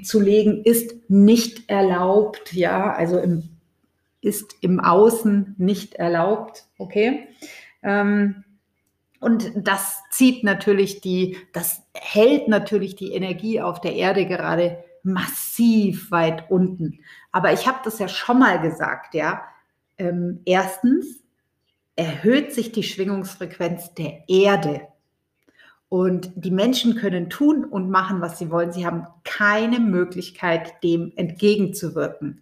zu 0.04 0.20
legen 0.20 0.64
ist 0.64 0.96
nicht 1.10 1.70
erlaubt. 1.70 2.54
Ja, 2.54 2.92
also 2.92 3.20
im, 3.20 3.50
ist 4.22 4.56
im 4.62 4.80
Außen 4.80 5.54
nicht 5.60 5.94
erlaubt. 5.96 6.66
Okay. 6.80 7.28
Ähm, 7.84 8.44
und 9.20 9.52
das 9.56 10.02
zieht 10.12 10.44
natürlich 10.44 11.02
die, 11.02 11.38
das 11.54 11.84
hält 11.94 12.48
natürlich 12.48 12.96
die 12.96 13.14
Energie 13.14 13.62
auf 13.62 13.80
der 13.80 13.94
Erde 13.94 14.26
gerade 14.26 14.84
massiv 15.04 16.10
weit 16.12 16.50
unten. 16.50 17.00
Aber 17.32 17.54
ich 17.54 17.68
habe 17.68 17.80
das 17.84 18.00
ja 18.00 18.08
schon 18.08 18.40
mal 18.40 18.60
gesagt, 18.60 19.14
ja. 19.14 19.44
Ähm, 19.98 20.42
erstens, 20.46 21.24
erhöht 21.96 22.54
sich 22.54 22.72
die 22.72 22.84
Schwingungsfrequenz 22.84 23.94
der 23.94 24.24
Erde. 24.28 24.82
Und 25.88 26.32
die 26.36 26.52
Menschen 26.52 26.96
können 26.96 27.30
tun 27.30 27.64
und 27.64 27.90
machen, 27.90 28.20
was 28.20 28.38
sie 28.38 28.50
wollen. 28.52 28.74
Sie 28.74 28.86
haben 28.86 29.08
keine 29.24 29.80
Möglichkeit, 29.80 30.84
dem 30.84 31.14
entgegenzuwirken. 31.16 32.42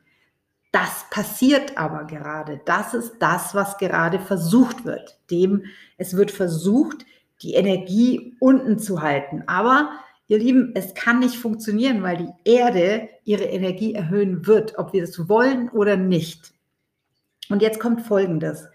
Das 0.71 1.05
passiert 1.11 1.77
aber 1.77 2.05
gerade. 2.05 2.61
Das 2.65 2.95
ist 2.95 3.17
das, 3.19 3.53
was 3.53 3.77
gerade 3.77 4.19
versucht 4.19 4.85
wird. 4.85 5.19
Dem, 5.29 5.65
es 5.97 6.17
wird 6.17 6.31
versucht, 6.31 7.05
die 7.43 7.53
Energie 7.53 8.35
unten 8.39 8.79
zu 8.79 9.01
halten. 9.01 9.43
Aber 9.45 9.91
ihr 10.27 10.39
Lieben, 10.39 10.71
es 10.73 10.95
kann 10.95 11.19
nicht 11.19 11.35
funktionieren, 11.35 12.01
weil 12.01 12.17
die 12.17 12.51
Erde 12.51 13.09
ihre 13.23 13.43
Energie 13.43 13.93
erhöhen 13.93 14.47
wird, 14.47 14.79
ob 14.79 14.93
wir 14.93 15.01
das 15.01 15.29
wollen 15.29 15.69
oder 15.69 15.95
nicht. 15.95 16.53
Und 17.49 17.61
jetzt 17.61 17.79
kommt 17.79 18.01
Folgendes 18.01 18.67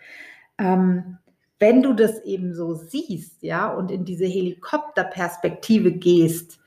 ähm, 0.59 1.19
wenn 1.59 1.83
du 1.83 1.93
das 1.93 2.23
eben 2.25 2.55
so 2.55 2.75
siehst, 2.75 3.43
ja, 3.43 3.73
und 3.73 3.91
in 3.91 4.05
diese 4.05 4.27
Helikopterperspektive 4.27 5.93
gehst, 5.93 6.61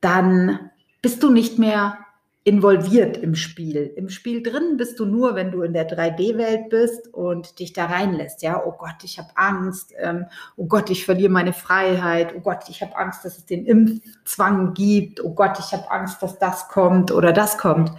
dann 0.00 0.70
bist 1.00 1.22
du 1.22 1.30
nicht 1.30 1.58
mehr 1.58 1.98
involviert 2.42 3.18
im 3.18 3.34
Spiel. 3.34 3.92
Im 3.96 4.08
Spiel 4.08 4.42
drin 4.42 4.76
bist 4.76 4.98
du 4.98 5.04
nur, 5.04 5.34
wenn 5.34 5.50
du 5.50 5.62
in 5.62 5.74
der 5.74 5.88
3D-Welt 5.88 6.70
bist 6.70 7.12
und 7.12 7.58
dich 7.58 7.74
da 7.74 7.86
reinlässt. 7.86 8.42
Ja, 8.42 8.62
oh 8.64 8.72
Gott, 8.72 9.04
ich 9.04 9.18
habe 9.18 9.28
Angst. 9.34 9.92
Ähm, 9.98 10.26
oh 10.56 10.66
Gott, 10.66 10.88
ich 10.88 11.04
verliere 11.04 11.30
meine 11.30 11.52
Freiheit. 11.52 12.34
Oh 12.34 12.40
Gott, 12.40 12.68
ich 12.68 12.80
habe 12.80 12.96
Angst, 12.96 13.24
dass 13.24 13.38
es 13.38 13.46
den 13.46 13.66
Impfzwang 13.66 14.72
gibt. 14.72 15.22
Oh 15.22 15.34
Gott, 15.34 15.58
ich 15.58 15.72
habe 15.72 15.90
Angst, 15.90 16.22
dass 16.22 16.38
das 16.38 16.68
kommt 16.68 17.12
oder 17.12 17.32
das 17.32 17.58
kommt. 17.58 17.92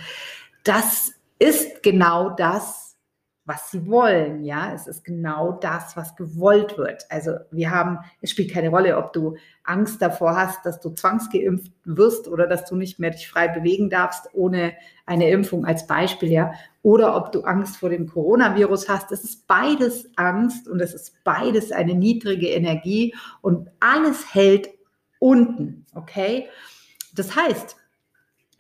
Das 0.63 1.12
ist 1.38 1.84
genau 1.84 2.32
das, 2.32 2.81
was 3.51 3.70
sie 3.70 3.86
wollen. 3.86 4.46
Ja, 4.46 4.74
es 4.74 4.88
ist 4.88 5.03
genau 5.03 5.51
das, 5.51 5.98
was 5.98 6.15
gewollt 6.15 6.77
wird. 6.77 7.05
Also 7.10 7.34
wir 7.51 7.70
haben, 7.70 8.00
es 8.22 8.29
spielt 8.29 8.51
keine 8.51 8.70
Rolle, 8.70 8.98
ob 8.98 9.12
du 9.12 9.36
Angst 9.65 10.01
davor 10.01 10.38
hast, 10.38 10.65
dass 10.65 10.79
du 10.79 10.91
zwangsgeimpft 10.91 11.74
wirst 11.84 12.29
oder 12.29 12.48
dass 12.48 12.63
du 12.63 12.77
nicht 12.77 12.98
mehr 12.98 13.10
dich 13.10 13.27
frei 13.27 13.50
bewegen 13.50 13.89
darfst 13.89 14.29
ohne 14.34 14.74
eine 15.05 15.29
Impfung 15.29 15.65
als 15.65 15.86
Beispiel, 15.86 16.31
ja, 16.31 16.53
oder 16.81 17.15
ob 17.17 17.34
du 17.34 17.41
Angst 17.41 17.75
vor 17.75 17.89
dem 17.89 18.08
Coronavirus 18.08 18.88
hast. 18.88 19.12
Es 19.12 19.25
ist 19.25 19.48
beides 19.48 20.10
Angst 20.15 20.70
und 20.70 20.79
es 20.79 20.93
ist 20.93 21.22
beides 21.25 21.74
eine 21.74 21.93
niedrige 21.93 22.48
Energie 22.48 23.13
und 23.41 23.70
alles 23.81 24.34
hält 24.34 24.70
unten, 25.20 25.86
okay? 25.93 26.48
Das 27.15 27.36
heißt, 27.36 27.75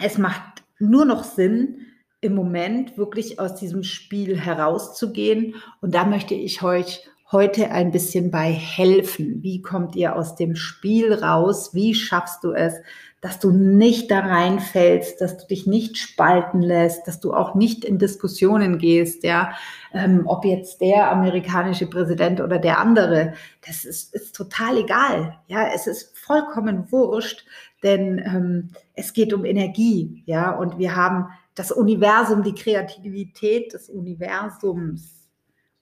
es 0.03 0.17
macht 0.17 0.63
nur 0.79 1.05
noch 1.05 1.23
Sinn, 1.23 1.90
im 2.21 2.35
Moment 2.35 2.97
wirklich 2.97 3.39
aus 3.39 3.55
diesem 3.55 3.83
Spiel 3.83 4.39
herauszugehen. 4.39 5.55
Und 5.81 5.95
da 5.95 6.05
möchte 6.05 6.35
ich 6.35 6.61
euch 6.63 7.03
heute 7.31 7.71
ein 7.71 7.91
bisschen 7.91 8.29
bei 8.29 8.51
helfen. 8.51 9.41
Wie 9.41 9.61
kommt 9.61 9.95
ihr 9.95 10.15
aus 10.15 10.35
dem 10.35 10.55
Spiel 10.55 11.13
raus? 11.13 11.73
Wie 11.73 11.95
schaffst 11.95 12.43
du 12.43 12.51
es, 12.51 12.75
dass 13.21 13.39
du 13.39 13.51
nicht 13.51 14.09
da 14.09 14.19
reinfällst, 14.19 15.21
dass 15.21 15.37
du 15.37 15.47
dich 15.47 15.67
nicht 15.67 15.97
spalten 15.97 16.61
lässt, 16.61 17.07
dass 17.07 17.19
du 17.19 17.33
auch 17.33 17.53
nicht 17.53 17.85
in 17.85 17.99
Diskussionen 17.99 18.79
gehst, 18.79 19.23
ja, 19.23 19.53
ähm, 19.93 20.23
ob 20.25 20.43
jetzt 20.43 20.81
der 20.81 21.11
amerikanische 21.11 21.85
Präsident 21.85 22.41
oder 22.41 22.57
der 22.57 22.79
andere, 22.79 23.33
das 23.65 23.85
ist, 23.85 24.13
ist 24.15 24.35
total 24.35 24.79
egal, 24.79 25.37
ja, 25.47 25.67
es 25.73 25.85
ist 25.85 26.17
vollkommen 26.17 26.91
wurscht, 26.91 27.45
denn 27.83 28.17
ähm, 28.17 28.69
es 28.95 29.13
geht 29.13 29.33
um 29.33 29.45
Energie, 29.45 30.23
ja, 30.25 30.51
und 30.51 30.79
wir 30.79 30.95
haben 30.95 31.27
das 31.55 31.71
Universum, 31.71 32.43
die 32.43 32.55
Kreativität 32.55 33.73
des 33.73 33.89
Universums, 33.89 35.29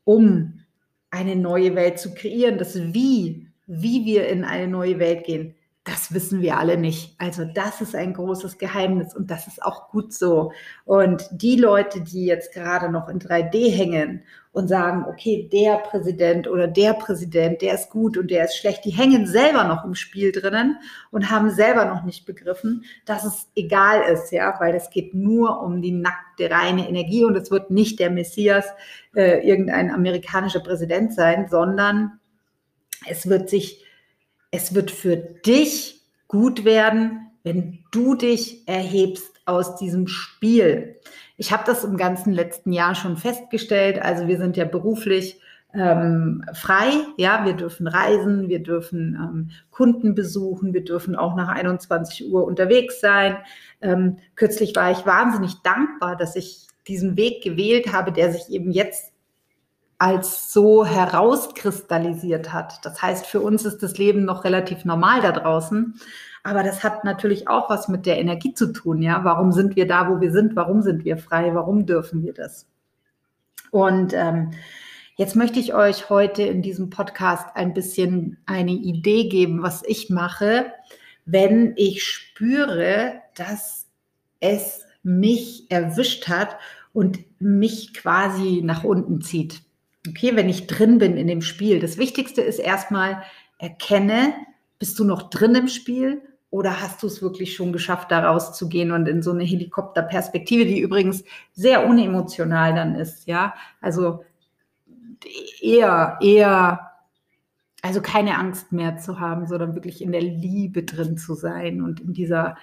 um 0.04 0.62
eine 1.12 1.36
neue 1.36 1.76
Welt 1.76 2.00
zu 2.00 2.14
kreieren. 2.14 2.58
Das 2.58 2.76
Wie, 2.76 3.48
wie 3.68 4.06
wir 4.06 4.28
in 4.28 4.44
eine 4.44 4.68
neue 4.68 5.00
Welt 5.00 5.26
gehen, 5.26 5.56
das 5.90 6.14
wissen 6.14 6.42
wir 6.42 6.58
alle 6.58 6.78
nicht. 6.78 7.16
Also 7.18 7.46
das 7.46 7.82
ist 7.82 7.96
ein 7.96 8.14
großes 8.14 8.60
Geheimnis 8.60 9.16
und 9.16 9.32
das 9.32 9.48
ist 9.48 9.64
auch 9.64 9.90
gut 9.90 10.14
so. 10.14 10.52
Und 10.86 11.28
die 11.32 11.56
Leute, 11.56 12.02
die 12.02 12.26
jetzt 12.26 12.54
gerade 12.54 12.92
noch 12.92 13.10
in 13.10 13.20
3D 13.20 13.72
hängen 13.72 14.24
und 14.52 14.68
sagen, 14.68 15.06
okay, 15.10 15.50
der 15.52 15.78
Präsident 15.78 16.48
oder 16.48 16.68
der 16.68 16.94
Präsident, 16.94 17.64
der 17.64 17.74
ist 17.74 17.90
gut 17.90 18.18
und 18.18 18.30
der 18.30 18.46
ist 18.46 18.58
schlecht, 18.58 18.86
die 18.86 18.92
hängen 18.92 19.26
selber 19.26 19.64
noch 19.64 19.84
im 19.84 19.96
Spiel 19.96 20.32
drinnen 20.32 20.78
und 21.10 21.32
haben 21.32 21.50
selber 21.50 21.86
noch 21.86 22.04
nicht 22.04 22.26
begriffen, 22.26 22.84
dass 23.06 23.26
es 23.26 23.48
egal 23.56 24.02
ist, 24.14 24.32
ja, 24.32 24.56
weil 24.60 24.76
es 24.76 24.92
geht 24.92 25.16
nur 25.16 25.62
um 25.62 25.82
die 25.82 25.92
nackte, 25.92 26.52
reine 26.52 26.88
Energie 26.88 27.26
und 27.26 27.36
es 27.36 27.50
wird 27.50 27.72
nicht 27.72 28.00
der 28.00 28.12
Messias, 28.12 28.66
äh, 29.16 29.48
irgendein 29.48 29.92
amerikanischer 29.92 30.60
Präsident 30.60 31.14
sein, 31.14 31.48
sondern 31.50 32.20
es 33.08 33.28
wird 33.28 33.50
sich 33.50 33.86
es 34.52 34.74
wird 34.74 34.92
für 34.92 35.16
dich 35.16 36.02
gut 36.28 36.66
werden, 36.66 37.32
wenn 37.44 37.80
du 37.92 38.16
dich 38.16 38.68
erhebst 38.68 39.42
aus 39.46 39.76
diesem 39.78 40.08
Spiel. 40.08 41.00
Ich 41.38 41.52
habe 41.52 41.64
das 41.66 41.84
im 41.84 41.98
ganzen 41.98 42.34
letzten 42.34 42.74
Jahr 42.74 42.96
schon 42.96 43.18
festgestellt. 43.18 44.02
Also 44.02 44.28
wir 44.28 44.38
sind 44.38 44.58
ja 44.58 44.66
beruflich 44.66 45.40
ähm, 45.74 46.44
frei, 46.54 46.92
ja, 47.18 47.46
wir 47.46 47.54
dürfen 47.54 47.88
reisen, 47.88 48.50
wir 48.50 48.62
dürfen 48.62 49.16
ähm, 49.16 49.50
Kunden 49.70 50.16
besuchen, 50.16 50.74
wir 50.74 50.84
dürfen 50.84 51.16
auch 51.16 51.36
nach 51.36 51.48
21 51.48 52.32
Uhr 52.32 52.44
unterwegs 52.44 53.00
sein. 53.00 53.38
Ähm, 53.82 54.18
kürzlich 54.36 54.76
war 54.76 54.92
ich 54.92 55.06
wahnsinnig 55.06 55.56
dankbar, 55.64 56.16
dass 56.16 56.36
ich 56.36 56.68
diesen 56.88 57.18
Weg 57.18 57.44
gewählt 57.44 57.94
habe, 57.94 58.12
der 58.12 58.32
sich 58.32 58.50
eben 58.50 58.72
jetzt 58.72 59.14
als 60.00 60.54
so 60.54 60.86
herauskristallisiert 60.86 62.54
hat. 62.54 62.84
Das 62.86 63.02
heißt, 63.02 63.28
für 63.28 63.42
uns 63.42 63.66
ist 63.66 63.84
das 63.84 63.98
Leben 63.98 64.24
noch 64.24 64.46
relativ 64.46 64.86
normal 64.86 65.22
da 65.22 65.34
draußen. 65.34 66.00
Aber 66.42 66.64
das 66.64 66.84
hat 66.84 67.04
natürlich 67.04 67.50
auch 67.50 67.70
was 67.70 67.90
mit 67.90 68.06
der 68.06 68.18
Energie 68.18 68.54
zu 68.54 68.72
tun. 68.72 69.02
Ja, 69.02 69.26
warum 69.26 69.52
sind 69.52 69.76
wir 69.76 69.88
da, 69.88 70.10
wo 70.10 70.22
wir 70.22 70.32
sind? 70.32 70.56
Warum 70.56 70.82
sind 70.82 71.04
wir 71.04 71.18
frei? 71.18 71.54
Warum 71.54 71.86
dürfen 71.86 72.24
wir 72.24 72.34
das? 72.34 72.66
Und 73.72 74.14
ähm, 74.14 74.52
jetzt 75.18 75.36
möchte 75.36 75.60
ich 75.60 75.74
euch 75.74 76.10
heute 76.10 76.44
in 76.44 76.62
diesem 76.62 76.90
Podcast 76.90 77.48
ein 77.56 77.74
bisschen 77.74 78.38
eine 78.46 78.72
Idee 78.72 79.28
geben, 79.28 79.62
was 79.62 79.84
ich 79.84 80.10
mache, 80.10 80.72
wenn 81.26 81.74
ich 81.76 82.04
spüre, 82.04 83.22
dass 83.36 83.88
es 84.40 84.86
mich 85.04 85.70
erwischt 85.70 86.30
hat 86.30 86.58
und 86.94 87.20
mich 87.42 87.94
quasi 87.94 88.62
nach 88.64 88.86
unten 88.86 89.22
zieht 89.22 89.62
okay, 90.08 90.36
wenn 90.36 90.50
ich 90.50 90.68
drin 90.68 90.98
bin 90.98 91.18
in 91.18 91.28
dem 91.28 91.42
Spiel, 91.42 91.80
das 91.80 91.98
Wichtigste 91.98 92.42
ist 92.42 92.60
erstmal 92.60 93.24
erkenne, 93.58 94.34
bist 94.80 94.98
du 95.00 95.04
noch 95.04 95.30
drin 95.30 95.56
im 95.56 95.68
Spiel 95.68 96.22
oder 96.50 96.82
hast 96.82 97.04
du 97.04 97.08
es 97.08 97.22
wirklich 97.22 97.56
schon 97.56 97.74
geschafft, 97.74 98.12
da 98.12 98.28
rauszugehen 98.28 98.92
und 98.92 99.08
in 99.08 99.22
so 99.22 99.32
eine 99.32 99.44
Helikopterperspektive, 99.44 100.66
die 100.66 100.80
übrigens 100.80 101.24
sehr 101.54 101.86
unemotional 101.86 102.74
dann 102.74 102.96
ist, 102.96 103.28
ja? 103.28 103.54
Also 103.82 104.24
eher, 105.62 106.18
eher, 106.22 106.92
also 107.82 108.02
keine 108.02 108.38
Angst 108.38 108.72
mehr 108.72 108.98
zu 108.98 109.20
haben, 109.20 109.48
sondern 109.48 109.76
wirklich 109.76 110.02
in 110.02 110.12
der 110.12 110.22
Liebe 110.22 110.84
drin 110.84 111.18
zu 111.18 111.36
sein 111.36 111.82
und 111.82 112.00
in 112.00 112.14
dieser, 112.14 112.58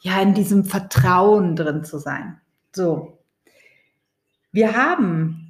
ja, 0.00 0.20
in 0.20 0.34
diesem 0.34 0.64
Vertrauen 0.64 1.56
drin 1.56 1.84
zu 1.84 1.98
sein. 1.98 2.40
So. 2.72 3.18
Wir 4.50 4.74
haben 4.74 5.49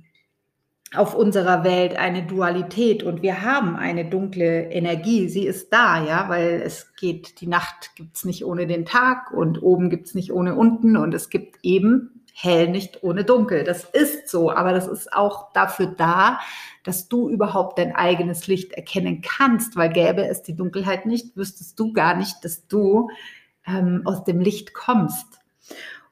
auf 0.95 1.15
unserer 1.15 1.63
Welt 1.63 1.97
eine 1.97 2.25
Dualität 2.25 3.05
und 3.05 3.23
wir 3.23 3.43
haben 3.43 3.77
eine 3.77 4.05
dunkle 4.05 4.71
Energie. 4.73 5.29
Sie 5.29 5.47
ist 5.47 5.73
da, 5.73 6.05
ja, 6.05 6.29
weil 6.29 6.63
es 6.65 6.95
geht, 6.97 7.41
die 7.41 7.47
Nacht 7.47 7.95
gibt's 7.95 8.25
nicht 8.25 8.45
ohne 8.45 8.67
den 8.67 8.87
Tag 8.87 9.31
und 9.31 9.63
oben 9.63 9.89
gibt's 9.89 10.15
nicht 10.15 10.33
ohne 10.33 10.57
unten 10.57 10.97
und 10.97 11.15
es 11.15 11.31
gibt 11.31 11.59
eben 11.63 12.25
hell 12.35 12.69
nicht 12.69 13.05
ohne 13.05 13.25
dunkel. 13.25 13.63
Das 13.63 13.85
ist 13.85 14.29
so, 14.29 14.51
aber 14.51 14.73
das 14.73 14.89
ist 14.89 15.13
auch 15.13 15.53
dafür 15.53 15.87
da, 15.87 16.41
dass 16.83 17.09
du 17.09 17.29
überhaupt 17.29 17.79
dein 17.79 17.95
eigenes 17.95 18.49
Licht 18.49 18.73
erkennen 18.73 19.21
kannst, 19.21 19.77
weil 19.77 19.93
gäbe 19.93 20.27
es 20.27 20.43
die 20.43 20.57
Dunkelheit 20.57 21.07
nicht, 21.07 21.37
wüsstest 21.37 21.79
du 21.79 21.93
gar 21.93 22.17
nicht, 22.17 22.45
dass 22.45 22.67
du 22.67 23.11
ähm, 23.65 24.03
aus 24.07 24.25
dem 24.25 24.41
Licht 24.41 24.75
kommst. 24.75 25.27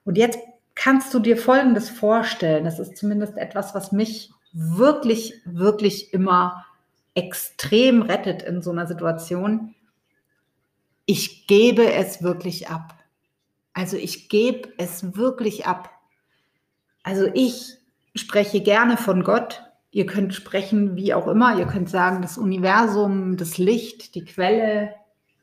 Und 0.04 0.16
jetzt 0.18 0.38
kannst 0.76 1.12
du 1.12 1.18
dir 1.18 1.36
Folgendes 1.36 1.90
vorstellen. 1.90 2.64
Das 2.64 2.78
ist 2.78 2.96
zumindest 2.96 3.36
etwas, 3.36 3.74
was 3.74 3.90
mich 3.90 4.30
wirklich, 4.58 5.34
wirklich 5.44 6.12
immer 6.12 6.66
extrem 7.14 8.02
rettet 8.02 8.42
in 8.42 8.60
so 8.60 8.72
einer 8.72 8.88
Situation, 8.88 9.74
ich 11.06 11.46
gebe 11.46 11.92
es 11.92 12.22
wirklich 12.22 12.68
ab. 12.68 12.94
Also 13.72 13.96
ich 13.96 14.28
gebe 14.28 14.72
es 14.76 15.16
wirklich 15.16 15.66
ab. 15.66 15.90
Also 17.04 17.26
ich 17.32 17.76
spreche 18.16 18.60
gerne 18.60 18.96
von 18.96 19.22
Gott. 19.22 19.62
Ihr 19.92 20.06
könnt 20.06 20.34
sprechen, 20.34 20.96
wie 20.96 21.14
auch 21.14 21.28
immer. 21.28 21.56
Ihr 21.56 21.66
könnt 21.66 21.88
sagen, 21.88 22.20
das 22.20 22.36
Universum, 22.36 23.36
das 23.36 23.58
Licht, 23.58 24.16
die 24.16 24.24
Quelle, 24.24 24.92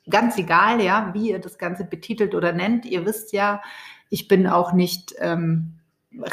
ganz 0.09 0.37
egal, 0.37 0.81
ja, 0.81 1.11
wie 1.13 1.29
ihr 1.29 1.39
das 1.39 1.57
Ganze 1.57 1.85
betitelt 1.85 2.35
oder 2.35 2.51
nennt. 2.51 2.85
Ihr 2.85 3.05
wisst 3.05 3.31
ja, 3.31 3.61
ich 4.09 4.27
bin 4.27 4.45
auch 4.45 4.73
nicht 4.73 5.15
ähm, 5.19 5.75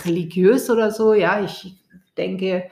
religiös 0.04 0.68
oder 0.68 0.90
so. 0.90 1.14
Ja, 1.14 1.40
ich 1.42 1.76
denke, 2.16 2.68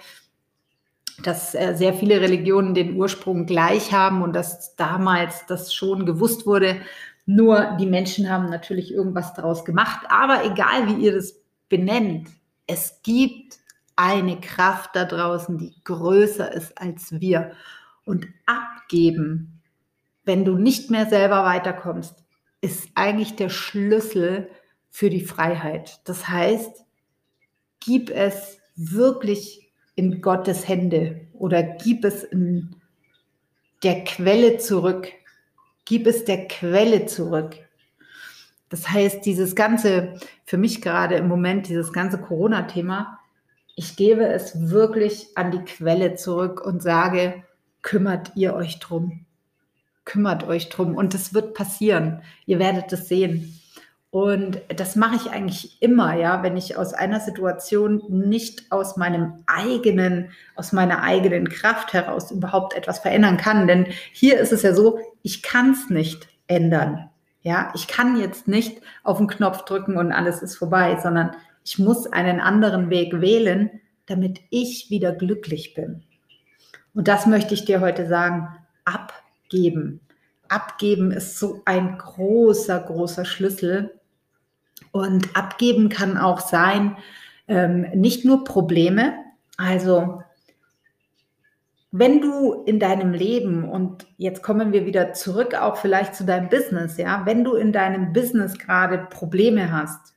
dass 1.22 1.54
äh, 1.54 1.74
sehr 1.74 1.94
viele 1.94 2.20
Religionen 2.20 2.74
den 2.74 2.96
Ursprung 2.96 3.46
gleich 3.46 3.92
haben 3.92 4.22
und 4.22 4.34
dass 4.34 4.76
damals 4.76 5.46
das 5.46 5.74
schon 5.74 6.06
gewusst 6.06 6.46
wurde. 6.46 6.80
Nur 7.26 7.76
die 7.78 7.86
Menschen 7.86 8.30
haben 8.30 8.48
natürlich 8.48 8.92
irgendwas 8.92 9.34
daraus 9.34 9.64
gemacht. 9.64 10.06
Aber 10.08 10.44
egal, 10.44 10.88
wie 10.88 11.04
ihr 11.04 11.14
das 11.14 11.34
benennt, 11.68 12.28
es 12.66 13.00
gibt 13.02 13.58
eine 13.96 14.40
Kraft 14.40 14.96
da 14.96 15.04
draußen, 15.04 15.58
die 15.58 15.74
größer 15.84 16.52
ist 16.52 16.78
als 16.78 17.20
wir. 17.20 17.52
Und 18.04 18.26
abgeben, 18.46 19.60
wenn 20.24 20.44
du 20.44 20.56
nicht 20.56 20.90
mehr 20.90 21.06
selber 21.06 21.44
weiterkommst, 21.44 22.24
ist 22.60 22.88
eigentlich 22.94 23.36
der 23.36 23.48
Schlüssel 23.48 24.48
für 24.88 25.10
die 25.10 25.24
Freiheit. 25.24 26.00
Das 26.04 26.28
heißt, 26.28 26.84
gib 27.80 28.10
es 28.10 28.59
wirklich 28.76 29.70
in 29.94 30.20
Gottes 30.20 30.68
Hände 30.68 31.20
oder 31.32 31.62
gib 31.62 32.04
es 32.04 32.24
in 32.24 32.76
der 33.82 34.04
Quelle 34.04 34.58
zurück. 34.58 35.08
Gib 35.84 36.06
es 36.06 36.24
der 36.24 36.46
Quelle 36.48 37.06
zurück. 37.06 37.56
Das 38.68 38.88
heißt, 38.88 39.26
dieses 39.26 39.56
ganze, 39.56 40.14
für 40.44 40.56
mich 40.56 40.80
gerade 40.80 41.16
im 41.16 41.28
Moment, 41.28 41.68
dieses 41.68 41.92
ganze 41.92 42.18
Corona-Thema, 42.18 43.18
ich 43.74 43.96
gebe 43.96 44.26
es 44.26 44.70
wirklich 44.70 45.28
an 45.36 45.50
die 45.50 45.64
Quelle 45.64 46.14
zurück 46.14 46.64
und 46.64 46.82
sage, 46.82 47.42
kümmert 47.82 48.32
ihr 48.36 48.54
euch 48.54 48.78
drum. 48.78 49.26
Kümmert 50.04 50.44
euch 50.44 50.68
drum. 50.68 50.94
Und 50.96 51.14
es 51.14 51.34
wird 51.34 51.54
passieren. 51.54 52.22
Ihr 52.46 52.58
werdet 52.58 52.92
es 52.92 53.08
sehen. 53.08 53.59
Und 54.10 54.60
das 54.68 54.96
mache 54.96 55.14
ich 55.14 55.30
eigentlich 55.30 55.80
immer, 55.80 56.14
ja, 56.14 56.42
wenn 56.42 56.56
ich 56.56 56.76
aus 56.76 56.94
einer 56.94 57.20
Situation 57.20 58.02
nicht 58.08 58.64
aus 58.70 58.96
meinem 58.96 59.44
eigenen, 59.46 60.30
aus 60.56 60.72
meiner 60.72 61.02
eigenen 61.02 61.48
Kraft 61.48 61.92
heraus 61.92 62.32
überhaupt 62.32 62.74
etwas 62.74 62.98
verändern 62.98 63.36
kann. 63.36 63.68
Denn 63.68 63.86
hier 64.12 64.40
ist 64.40 64.52
es 64.52 64.62
ja 64.62 64.74
so, 64.74 64.98
ich 65.22 65.42
kann 65.42 65.72
es 65.72 65.90
nicht 65.90 66.26
ändern. 66.48 67.08
Ja, 67.42 67.72
ich 67.74 67.86
kann 67.86 68.18
jetzt 68.18 68.48
nicht 68.48 68.82
auf 69.04 69.18
den 69.18 69.28
Knopf 69.28 69.64
drücken 69.64 69.96
und 69.96 70.12
alles 70.12 70.42
ist 70.42 70.56
vorbei, 70.56 70.98
sondern 71.00 71.30
ich 71.64 71.78
muss 71.78 72.12
einen 72.12 72.40
anderen 72.40 72.90
Weg 72.90 73.20
wählen, 73.20 73.70
damit 74.06 74.40
ich 74.50 74.90
wieder 74.90 75.12
glücklich 75.12 75.74
bin. 75.74 76.02
Und 76.94 77.06
das 77.06 77.26
möchte 77.26 77.54
ich 77.54 77.64
dir 77.64 77.80
heute 77.80 78.08
sagen, 78.08 78.48
abgeben. 78.84 80.00
Abgeben 80.48 81.12
ist 81.12 81.38
so 81.38 81.62
ein 81.64 81.96
großer, 81.96 82.80
großer 82.80 83.24
Schlüssel. 83.24 83.99
Und 84.92 85.36
abgeben 85.36 85.88
kann 85.88 86.18
auch 86.18 86.40
sein, 86.40 86.96
ähm, 87.48 87.86
nicht 87.94 88.24
nur 88.24 88.44
Probleme, 88.44 89.14
also 89.56 90.22
wenn 91.92 92.20
du 92.20 92.62
in 92.66 92.78
deinem 92.78 93.12
Leben, 93.12 93.68
und 93.68 94.06
jetzt 94.16 94.42
kommen 94.42 94.72
wir 94.72 94.86
wieder 94.86 95.12
zurück 95.12 95.54
auch 95.54 95.76
vielleicht 95.76 96.14
zu 96.14 96.24
deinem 96.24 96.48
Business, 96.48 96.96
ja, 96.96 97.22
wenn 97.24 97.42
du 97.42 97.54
in 97.54 97.72
deinem 97.72 98.12
Business 98.12 98.58
gerade 98.58 99.06
Probleme 99.10 99.72
hast 99.72 100.14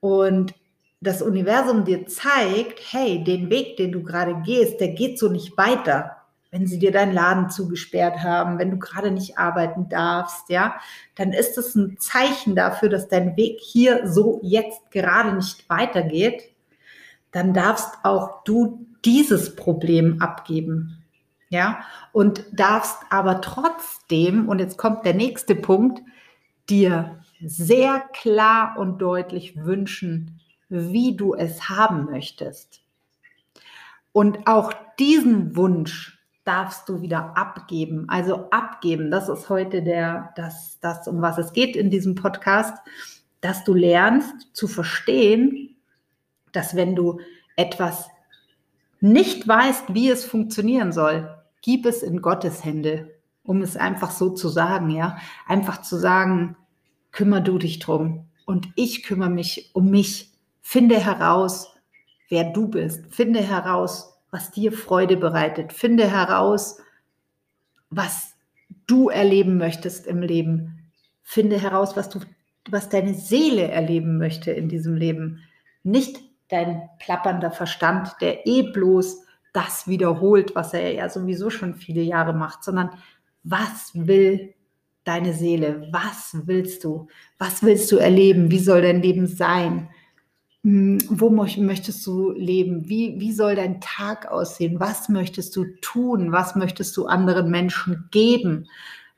und 0.00 0.54
das 1.00 1.22
Universum 1.22 1.86
dir 1.86 2.06
zeigt, 2.06 2.80
hey, 2.90 3.24
den 3.24 3.48
Weg, 3.48 3.78
den 3.78 3.90
du 3.90 4.02
gerade 4.02 4.42
gehst, 4.44 4.80
der 4.80 4.88
geht 4.88 5.18
so 5.18 5.30
nicht 5.30 5.56
weiter. 5.56 6.16
Wenn 6.50 6.66
sie 6.66 6.78
dir 6.78 6.90
deinen 6.90 7.12
Laden 7.12 7.48
zugesperrt 7.48 8.22
haben, 8.22 8.58
wenn 8.58 8.72
du 8.72 8.78
gerade 8.78 9.12
nicht 9.12 9.38
arbeiten 9.38 9.88
darfst, 9.88 10.48
ja, 10.48 10.80
dann 11.14 11.32
ist 11.32 11.56
es 11.58 11.76
ein 11.76 11.96
Zeichen 11.98 12.56
dafür, 12.56 12.88
dass 12.88 13.08
dein 13.08 13.36
Weg 13.36 13.60
hier 13.60 14.08
so 14.08 14.40
jetzt 14.42 14.90
gerade 14.90 15.32
nicht 15.32 15.68
weitergeht. 15.70 16.42
Dann 17.30 17.54
darfst 17.54 17.94
auch 18.02 18.42
du 18.42 18.86
dieses 19.04 19.54
Problem 19.54 20.20
abgeben. 20.20 20.96
Ja, 21.52 21.80
und 22.12 22.44
darfst 22.52 22.98
aber 23.10 23.40
trotzdem, 23.40 24.48
und 24.48 24.60
jetzt 24.60 24.78
kommt 24.78 25.04
der 25.04 25.14
nächste 25.14 25.56
Punkt, 25.56 26.00
dir 26.68 27.20
sehr 27.44 28.04
klar 28.12 28.76
und 28.78 28.98
deutlich 28.98 29.56
wünschen, 29.56 30.40
wie 30.68 31.16
du 31.16 31.34
es 31.34 31.68
haben 31.68 32.04
möchtest. 32.04 32.82
Und 34.12 34.46
auch 34.46 34.72
diesen 34.98 35.56
Wunsch 35.56 36.19
darfst 36.44 36.88
du 36.88 37.02
wieder 37.02 37.36
abgeben. 37.36 38.06
Also 38.08 38.50
abgeben, 38.50 39.10
das 39.10 39.28
ist 39.28 39.48
heute 39.48 39.82
der, 39.82 40.32
das, 40.36 40.78
das, 40.80 41.06
um 41.06 41.22
was 41.22 41.38
es 41.38 41.52
geht 41.52 41.76
in 41.76 41.90
diesem 41.90 42.14
Podcast, 42.14 42.76
dass 43.40 43.64
du 43.64 43.74
lernst 43.74 44.34
zu 44.52 44.68
verstehen, 44.68 45.76
dass 46.52 46.74
wenn 46.74 46.94
du 46.94 47.20
etwas 47.56 48.08
nicht 49.00 49.46
weißt, 49.46 49.94
wie 49.94 50.10
es 50.10 50.24
funktionieren 50.24 50.92
soll, 50.92 51.34
gib 51.62 51.86
es 51.86 52.02
in 52.02 52.20
Gottes 52.20 52.64
Hände, 52.64 53.10
um 53.42 53.62
es 53.62 53.76
einfach 53.76 54.10
so 54.10 54.30
zu 54.30 54.48
sagen, 54.48 54.90
ja. 54.90 55.18
Einfach 55.46 55.82
zu 55.82 55.96
sagen, 55.96 56.56
kümmere 57.12 57.42
du 57.42 57.58
dich 57.58 57.78
drum 57.78 58.28
und 58.46 58.68
ich 58.76 59.02
kümmere 59.02 59.30
mich 59.30 59.70
um 59.74 59.90
mich. 59.90 60.32
Finde 60.60 60.98
heraus, 60.98 61.74
wer 62.28 62.44
du 62.44 62.68
bist. 62.68 63.06
Finde 63.14 63.40
heraus, 63.40 64.09
was 64.30 64.50
dir 64.50 64.72
Freude 64.72 65.16
bereitet. 65.16 65.72
Finde 65.72 66.10
heraus, 66.10 66.78
was 67.90 68.34
du 68.86 69.08
erleben 69.08 69.58
möchtest 69.58 70.06
im 70.06 70.22
Leben. 70.22 70.90
Finde 71.22 71.60
heraus, 71.60 71.96
was 71.96 72.08
du, 72.08 72.20
was 72.70 72.88
deine 72.88 73.14
Seele 73.14 73.68
erleben 73.68 74.18
möchte 74.18 74.50
in 74.50 74.68
diesem 74.68 74.94
Leben. 74.94 75.40
Nicht 75.82 76.18
dein 76.48 76.88
plappernder 76.98 77.50
Verstand, 77.50 78.16
der 78.20 78.46
eh 78.46 78.62
bloß 78.62 79.24
das 79.52 79.88
wiederholt, 79.88 80.54
was 80.54 80.74
er 80.74 80.92
ja 80.92 81.08
sowieso 81.08 81.50
schon 81.50 81.74
viele 81.74 82.02
Jahre 82.02 82.32
macht, 82.32 82.62
sondern 82.62 82.90
was 83.42 83.92
will 83.94 84.54
deine 85.04 85.32
Seele? 85.32 85.88
Was 85.92 86.36
willst 86.44 86.84
du? 86.84 87.08
Was 87.38 87.62
willst 87.62 87.90
du 87.90 87.96
erleben? 87.96 88.50
Wie 88.50 88.58
soll 88.58 88.82
dein 88.82 89.02
Leben 89.02 89.26
sein? 89.26 89.88
Hm, 90.64 90.98
wo 91.08 91.30
möchtest 91.30 92.06
du 92.06 92.32
leben? 92.32 92.88
Wie, 92.88 93.18
wie 93.18 93.32
soll 93.32 93.54
dein 93.54 93.80
Tag 93.80 94.26
aussehen? 94.30 94.78
Was 94.78 95.08
möchtest 95.08 95.56
du 95.56 95.64
tun? 95.80 96.32
Was 96.32 96.54
möchtest 96.54 96.96
du 96.96 97.06
anderen 97.06 97.50
Menschen 97.50 98.08
geben? 98.10 98.68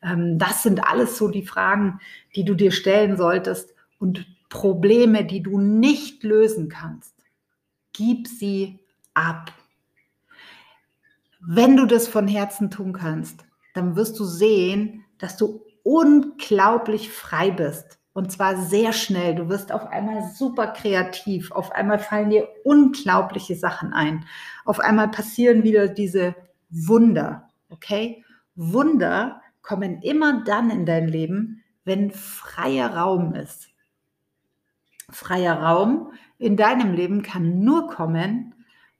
Ähm, 0.02 0.38
das 0.38 0.62
sind 0.62 0.84
alles 0.86 1.18
so 1.18 1.28
die 1.28 1.46
Fragen, 1.46 2.00
die 2.36 2.44
du 2.44 2.54
dir 2.54 2.70
stellen 2.70 3.16
solltest 3.16 3.74
und 3.98 4.26
Probleme, 4.48 5.24
die 5.24 5.42
du 5.42 5.58
nicht 5.58 6.22
lösen 6.22 6.68
kannst 6.68 7.12
gib 7.92 8.26
sie 8.28 8.78
ab. 9.14 9.52
Wenn 11.40 11.76
du 11.76 11.86
das 11.86 12.08
von 12.08 12.28
Herzen 12.28 12.70
tun 12.70 12.92
kannst, 12.92 13.44
dann 13.74 13.96
wirst 13.96 14.18
du 14.18 14.24
sehen, 14.24 15.04
dass 15.18 15.36
du 15.36 15.64
unglaublich 15.82 17.10
frei 17.10 17.50
bist. 17.50 17.98
Und 18.14 18.30
zwar 18.30 18.56
sehr 18.56 18.92
schnell. 18.92 19.34
Du 19.34 19.48
wirst 19.48 19.72
auf 19.72 19.86
einmal 19.86 20.22
super 20.34 20.68
kreativ. 20.68 21.50
Auf 21.50 21.72
einmal 21.72 21.98
fallen 21.98 22.30
dir 22.30 22.48
unglaubliche 22.64 23.56
Sachen 23.56 23.92
ein. 23.92 24.26
Auf 24.64 24.80
einmal 24.80 25.08
passieren 25.08 25.62
wieder 25.62 25.88
diese 25.88 26.34
Wunder. 26.68 27.48
Okay? 27.70 28.22
Wunder 28.54 29.40
kommen 29.62 30.02
immer 30.02 30.44
dann 30.44 30.70
in 30.70 30.84
dein 30.84 31.08
Leben, 31.08 31.62
wenn 31.84 32.10
freier 32.10 32.94
Raum 32.94 33.34
ist. 33.34 33.68
Freier 35.08 35.60
Raum 35.62 36.12
in 36.38 36.56
deinem 36.56 36.92
Leben 36.92 37.22
kann 37.22 37.60
nur 37.60 37.88
kommen, 37.88 38.54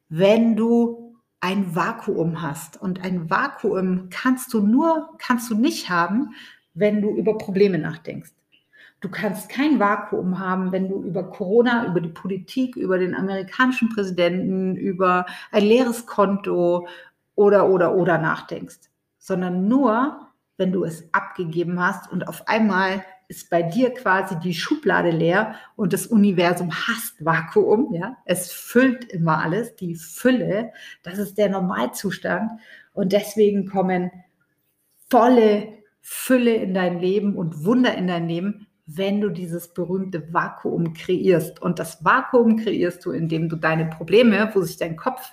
wenn 0.08 0.56
du 0.56 1.16
ein 1.40 1.74
Vakuum 1.74 2.40
hast. 2.40 2.80
Und 2.80 3.02
ein 3.04 3.28
Vakuum 3.28 4.08
kannst 4.10 4.54
du 4.54 4.60
nur, 4.60 5.10
kannst 5.18 5.50
du 5.50 5.54
nicht 5.54 5.90
haben, 5.90 6.34
wenn 6.72 7.02
du 7.02 7.10
über 7.10 7.36
Probleme 7.36 7.78
nachdenkst. 7.78 8.32
Du 9.02 9.08
kannst 9.08 9.48
kein 9.48 9.80
Vakuum 9.80 10.38
haben, 10.38 10.70
wenn 10.70 10.88
du 10.88 11.02
über 11.02 11.24
Corona, 11.24 11.86
über 11.86 12.00
die 12.00 12.08
Politik, 12.08 12.76
über 12.76 12.98
den 12.98 13.16
amerikanischen 13.16 13.88
Präsidenten, 13.88 14.76
über 14.76 15.26
ein 15.50 15.64
leeres 15.64 16.06
Konto 16.06 16.86
oder, 17.34 17.68
oder, 17.68 17.96
oder 17.96 18.18
nachdenkst, 18.18 18.78
sondern 19.18 19.66
nur, 19.66 20.28
wenn 20.56 20.70
du 20.70 20.84
es 20.84 21.12
abgegeben 21.12 21.80
hast 21.80 22.12
und 22.12 22.28
auf 22.28 22.46
einmal 22.46 23.04
ist 23.26 23.50
bei 23.50 23.62
dir 23.62 23.92
quasi 23.92 24.38
die 24.38 24.54
Schublade 24.54 25.10
leer 25.10 25.56
und 25.74 25.92
das 25.92 26.06
Universum 26.06 26.70
hasst 26.70 27.24
Vakuum, 27.24 27.92
ja. 27.94 28.18
Es 28.24 28.52
füllt 28.52 29.04
immer 29.06 29.38
alles, 29.42 29.74
die 29.74 29.96
Fülle, 29.96 30.72
das 31.02 31.18
ist 31.18 31.38
der 31.38 31.48
Normalzustand 31.48 32.52
und 32.92 33.12
deswegen 33.12 33.66
kommen 33.66 34.12
volle 35.10 35.72
Fülle 36.02 36.54
in 36.54 36.74
dein 36.74 37.00
Leben 37.00 37.34
und 37.34 37.64
Wunder 37.64 37.94
in 37.94 38.06
dein 38.06 38.28
Leben, 38.28 38.68
wenn 38.86 39.20
du 39.20 39.30
dieses 39.30 39.68
berühmte 39.68 40.32
Vakuum 40.32 40.92
kreierst. 40.94 41.62
Und 41.62 41.78
das 41.78 42.04
Vakuum 42.04 42.56
kreierst 42.56 43.04
du, 43.04 43.12
indem 43.12 43.48
du 43.48 43.56
deine 43.56 43.86
Probleme, 43.86 44.50
wo 44.54 44.62
sich 44.62 44.76
dein 44.76 44.96
Kopf 44.96 45.32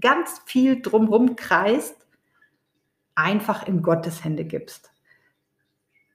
ganz 0.00 0.40
viel 0.44 0.80
drumherum 0.82 1.36
kreist, 1.36 1.96
einfach 3.14 3.66
in 3.66 3.82
Gottes 3.82 4.24
Hände 4.24 4.44
gibst. 4.44 4.90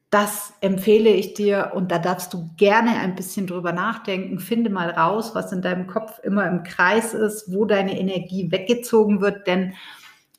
Das 0.10 0.54
empfehle 0.62 1.10
ich 1.10 1.34
dir 1.34 1.72
und 1.76 1.92
da 1.92 2.00
darfst 2.00 2.34
du 2.34 2.50
gerne 2.56 2.92
ein 3.00 3.16
bisschen 3.16 3.48
drüber 3.48 3.74
nachdenken. 3.74 4.40
Finde 4.40 4.70
mal 4.70 4.92
raus, 4.92 5.36
was 5.36 5.52
in 5.52 5.62
deinem 5.62 5.88
Kopf 5.88 6.20
immer 6.24 6.48
im 6.48 6.64
Kreis 6.64 7.14
ist, 7.14 7.52
wo 7.52 7.66
deine 7.66 8.00
Energie 8.00 8.50
weggezogen 8.52 9.20
wird. 9.20 9.46
Denn 9.46 9.74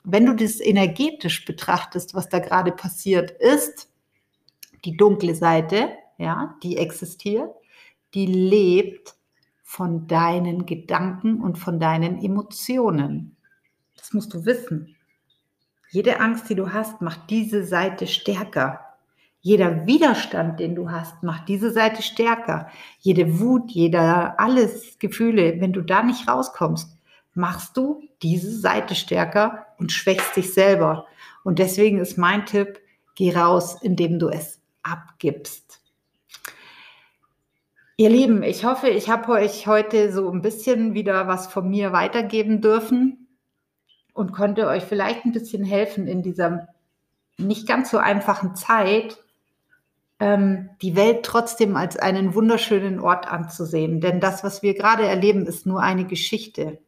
wenn 0.02 0.24
du 0.24 0.34
das 0.34 0.60
energetisch 0.60 1.44
betrachtest, 1.44 2.14
was 2.14 2.28
da 2.28 2.38
gerade 2.38 2.72
passiert 2.72 3.32
ist, 3.32 3.90
die 4.84 4.96
dunkle 4.96 5.34
Seite, 5.34 5.90
ja, 6.18 6.56
die 6.62 6.76
existiert, 6.76 7.50
die 8.14 8.26
lebt 8.26 9.14
von 9.62 10.06
deinen 10.06 10.64
Gedanken 10.64 11.40
und 11.40 11.58
von 11.58 11.80
deinen 11.80 12.22
Emotionen. 12.22 13.36
Das 13.96 14.12
musst 14.12 14.32
du 14.32 14.44
wissen. 14.44 14.96
Jede 15.90 16.20
Angst, 16.20 16.48
die 16.48 16.54
du 16.54 16.72
hast, 16.72 17.00
macht 17.00 17.30
diese 17.30 17.64
Seite 17.64 18.06
stärker. 18.06 18.80
Jeder 19.40 19.86
Widerstand, 19.86 20.60
den 20.60 20.74
du 20.74 20.90
hast, 20.90 21.22
macht 21.22 21.48
diese 21.48 21.70
Seite 21.70 22.02
stärker. 22.02 22.68
Jede 22.98 23.38
Wut, 23.38 23.70
jeder, 23.70 24.40
alles 24.40 24.98
Gefühle, 24.98 25.60
wenn 25.60 25.72
du 25.72 25.82
da 25.82 26.02
nicht 26.02 26.26
rauskommst, 26.26 26.98
machst 27.34 27.76
du 27.76 28.02
diese 28.22 28.50
Seite 28.50 28.94
stärker 28.94 29.66
und 29.78 29.92
schwächst 29.92 30.36
dich 30.36 30.52
selber. 30.52 31.06
Und 31.44 31.58
deswegen 31.58 31.98
ist 31.98 32.18
mein 32.18 32.46
Tipp, 32.46 32.80
geh 33.14 33.32
raus, 33.36 33.80
indem 33.82 34.18
du 34.18 34.28
es 34.28 34.60
abgibst. 34.82 35.80
Ihr 37.98 38.10
Lieben, 38.10 38.42
ich 38.42 38.66
hoffe, 38.66 38.90
ich 38.90 39.08
habe 39.08 39.32
euch 39.32 39.66
heute 39.66 40.12
so 40.12 40.30
ein 40.30 40.42
bisschen 40.42 40.92
wieder 40.92 41.28
was 41.28 41.46
von 41.46 41.70
mir 41.70 41.92
weitergeben 41.92 42.60
dürfen 42.60 43.26
und 44.12 44.34
konnte 44.34 44.66
euch 44.66 44.82
vielleicht 44.82 45.24
ein 45.24 45.32
bisschen 45.32 45.64
helfen 45.64 46.06
in 46.06 46.22
dieser 46.22 46.68
nicht 47.38 47.66
ganz 47.66 47.90
so 47.90 47.96
einfachen 47.96 48.54
Zeit, 48.54 49.16
ähm, 50.20 50.68
die 50.82 50.94
Welt 50.94 51.24
trotzdem 51.24 51.74
als 51.74 51.96
einen 51.96 52.34
wunderschönen 52.34 53.00
Ort 53.00 53.32
anzusehen. 53.32 54.02
Denn 54.02 54.20
das, 54.20 54.44
was 54.44 54.62
wir 54.62 54.74
gerade 54.74 55.06
erleben, 55.06 55.46
ist 55.46 55.64
nur 55.64 55.80
eine 55.80 56.04
Geschichte. 56.04 56.78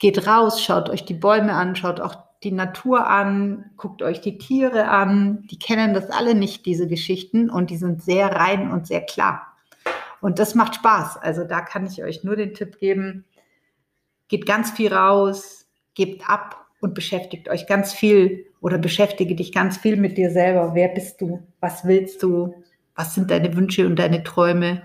Geht 0.00 0.26
raus, 0.26 0.60
schaut 0.60 0.90
euch 0.90 1.04
die 1.04 1.14
Bäume 1.14 1.52
an, 1.52 1.76
schaut 1.76 2.00
auch 2.00 2.16
die 2.42 2.50
Natur 2.50 3.06
an, 3.06 3.70
guckt 3.76 4.02
euch 4.02 4.20
die 4.20 4.38
Tiere 4.38 4.88
an. 4.88 5.46
Die 5.52 5.58
kennen 5.60 5.94
das 5.94 6.10
alle 6.10 6.34
nicht, 6.34 6.66
diese 6.66 6.88
Geschichten, 6.88 7.48
und 7.48 7.70
die 7.70 7.76
sind 7.76 8.02
sehr 8.02 8.32
rein 8.32 8.72
und 8.72 8.88
sehr 8.88 9.02
klar. 9.02 9.55
Und 10.20 10.38
das 10.38 10.54
macht 10.54 10.76
Spaß. 10.76 11.18
Also 11.18 11.44
da 11.44 11.60
kann 11.60 11.86
ich 11.86 12.02
euch 12.02 12.24
nur 12.24 12.36
den 12.36 12.54
Tipp 12.54 12.78
geben, 12.78 13.24
geht 14.28 14.46
ganz 14.46 14.70
viel 14.70 14.92
raus, 14.92 15.66
gebt 15.94 16.28
ab 16.28 16.66
und 16.80 16.94
beschäftigt 16.94 17.48
euch 17.48 17.66
ganz 17.66 17.92
viel 17.92 18.46
oder 18.60 18.78
beschäftige 18.78 19.34
dich 19.34 19.52
ganz 19.52 19.76
viel 19.76 19.96
mit 19.96 20.18
dir 20.18 20.30
selber. 20.30 20.74
Wer 20.74 20.88
bist 20.88 21.20
du? 21.20 21.46
Was 21.60 21.84
willst 21.84 22.22
du? 22.22 22.54
Was 22.94 23.14
sind 23.14 23.30
deine 23.30 23.54
Wünsche 23.54 23.86
und 23.86 23.96
deine 23.98 24.22
Träume? 24.22 24.82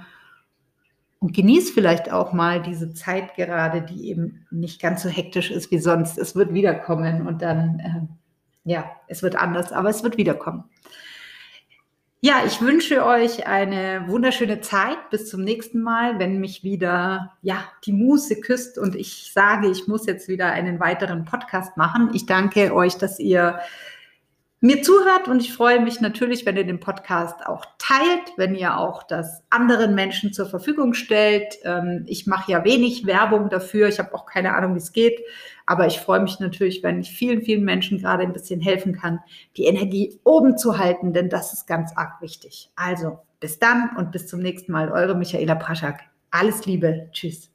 Und 1.20 1.36
genieß 1.36 1.70
vielleicht 1.70 2.12
auch 2.12 2.34
mal 2.34 2.62
diese 2.62 2.94
Zeit 2.94 3.36
gerade, 3.36 3.84
die 3.84 4.10
eben 4.10 4.48
nicht 4.50 4.82
ganz 4.82 5.04
so 5.04 5.10
hektisch 5.10 5.52
ist 5.52 5.70
wie 5.70 5.78
sonst. 5.78 6.18
Es 6.18 6.36
wird 6.36 6.54
wiederkommen 6.54 7.28
und 7.28 7.44
dann, 7.44 7.80
äh, 7.80 8.72
ja, 8.72 8.92
es 9.08 9.22
wird 9.22 9.36
anders, 9.36 9.72
aber 9.72 9.90
es 9.90 10.04
wird 10.04 10.18
wiederkommen. 10.18 10.64
Ja, 12.24 12.44
ich 12.46 12.62
wünsche 12.62 13.04
euch 13.04 13.48
eine 13.48 14.04
wunderschöne 14.08 14.62
Zeit. 14.62 15.10
Bis 15.10 15.28
zum 15.28 15.42
nächsten 15.44 15.82
Mal, 15.82 16.20
wenn 16.20 16.40
mich 16.40 16.64
wieder, 16.64 17.34
ja, 17.42 17.64
die 17.84 17.94
Muse 17.94 18.40
küsst 18.40 18.78
und 18.78 18.96
ich 18.96 19.32
sage, 19.34 19.68
ich 19.72 19.88
muss 19.88 20.06
jetzt 20.06 20.28
wieder 20.28 20.52
einen 20.52 20.80
weiteren 20.80 21.26
Podcast 21.26 21.78
machen. 21.78 22.12
Ich 22.14 22.28
danke 22.28 22.76
euch, 22.76 22.96
dass 23.00 23.18
ihr 23.18 23.60
mir 24.62 24.84
zuhört 24.84 25.28
und 25.28 25.42
ich 25.42 25.54
freue 25.54 25.82
mich 25.82 26.02
natürlich, 26.02 26.46
wenn 26.46 26.56
ihr 26.56 26.64
den 26.64 26.80
Podcast 26.80 27.46
auch 27.48 27.66
teilt, 27.80 28.32
wenn 28.38 28.54
ihr 28.54 28.78
auch 28.78 29.02
das 29.02 29.44
anderen 29.50 29.96
Menschen 29.96 30.34
zur 30.34 30.46
Verfügung 30.46 30.94
stellt. 30.94 31.58
Ähm, 31.64 32.06
ich 32.06 32.28
mache 32.28 32.52
ja 32.52 32.64
wenig 32.64 33.08
Werbung 33.08 33.50
dafür, 33.50 33.88
ich 33.88 33.98
habe 33.98 34.14
auch 34.14 34.28
keine 34.28 34.54
Ahnung, 34.54 34.76
wie 34.76 34.80
es 34.80 34.94
geht, 34.94 35.20
aber 35.66 35.88
ich 35.88 36.00
freue 36.00 36.20
mich 36.20 36.40
natürlich, 36.40 36.84
wenn 36.84 37.02
ich 37.02 37.12
vielen, 37.12 37.42
vielen 37.42 37.66
Menschen 37.66 37.98
gerade 37.98 38.22
ein 38.22 38.34
bisschen 38.34 38.62
helfen 38.62 38.94
kann, 38.94 39.20
die 39.58 39.66
Energie 39.66 40.20
oben 40.24 40.58
zu 40.58 40.78
halten, 40.78 41.12
denn 41.12 41.30
das 41.30 41.54
ist 41.54 41.66
ganz 41.66 41.98
arg 41.98 42.22
wichtig. 42.22 42.70
Also 42.76 43.20
bis 43.40 43.58
dann 43.58 43.90
und 43.98 44.12
bis 44.12 44.28
zum 44.28 44.42
nächsten 44.42 44.72
Mal, 44.72 44.92
eure 44.92 45.16
Michaela 45.16 45.56
Praschak. 45.56 46.02
Alles 46.30 46.68
Liebe, 46.68 47.10
tschüss. 47.12 47.51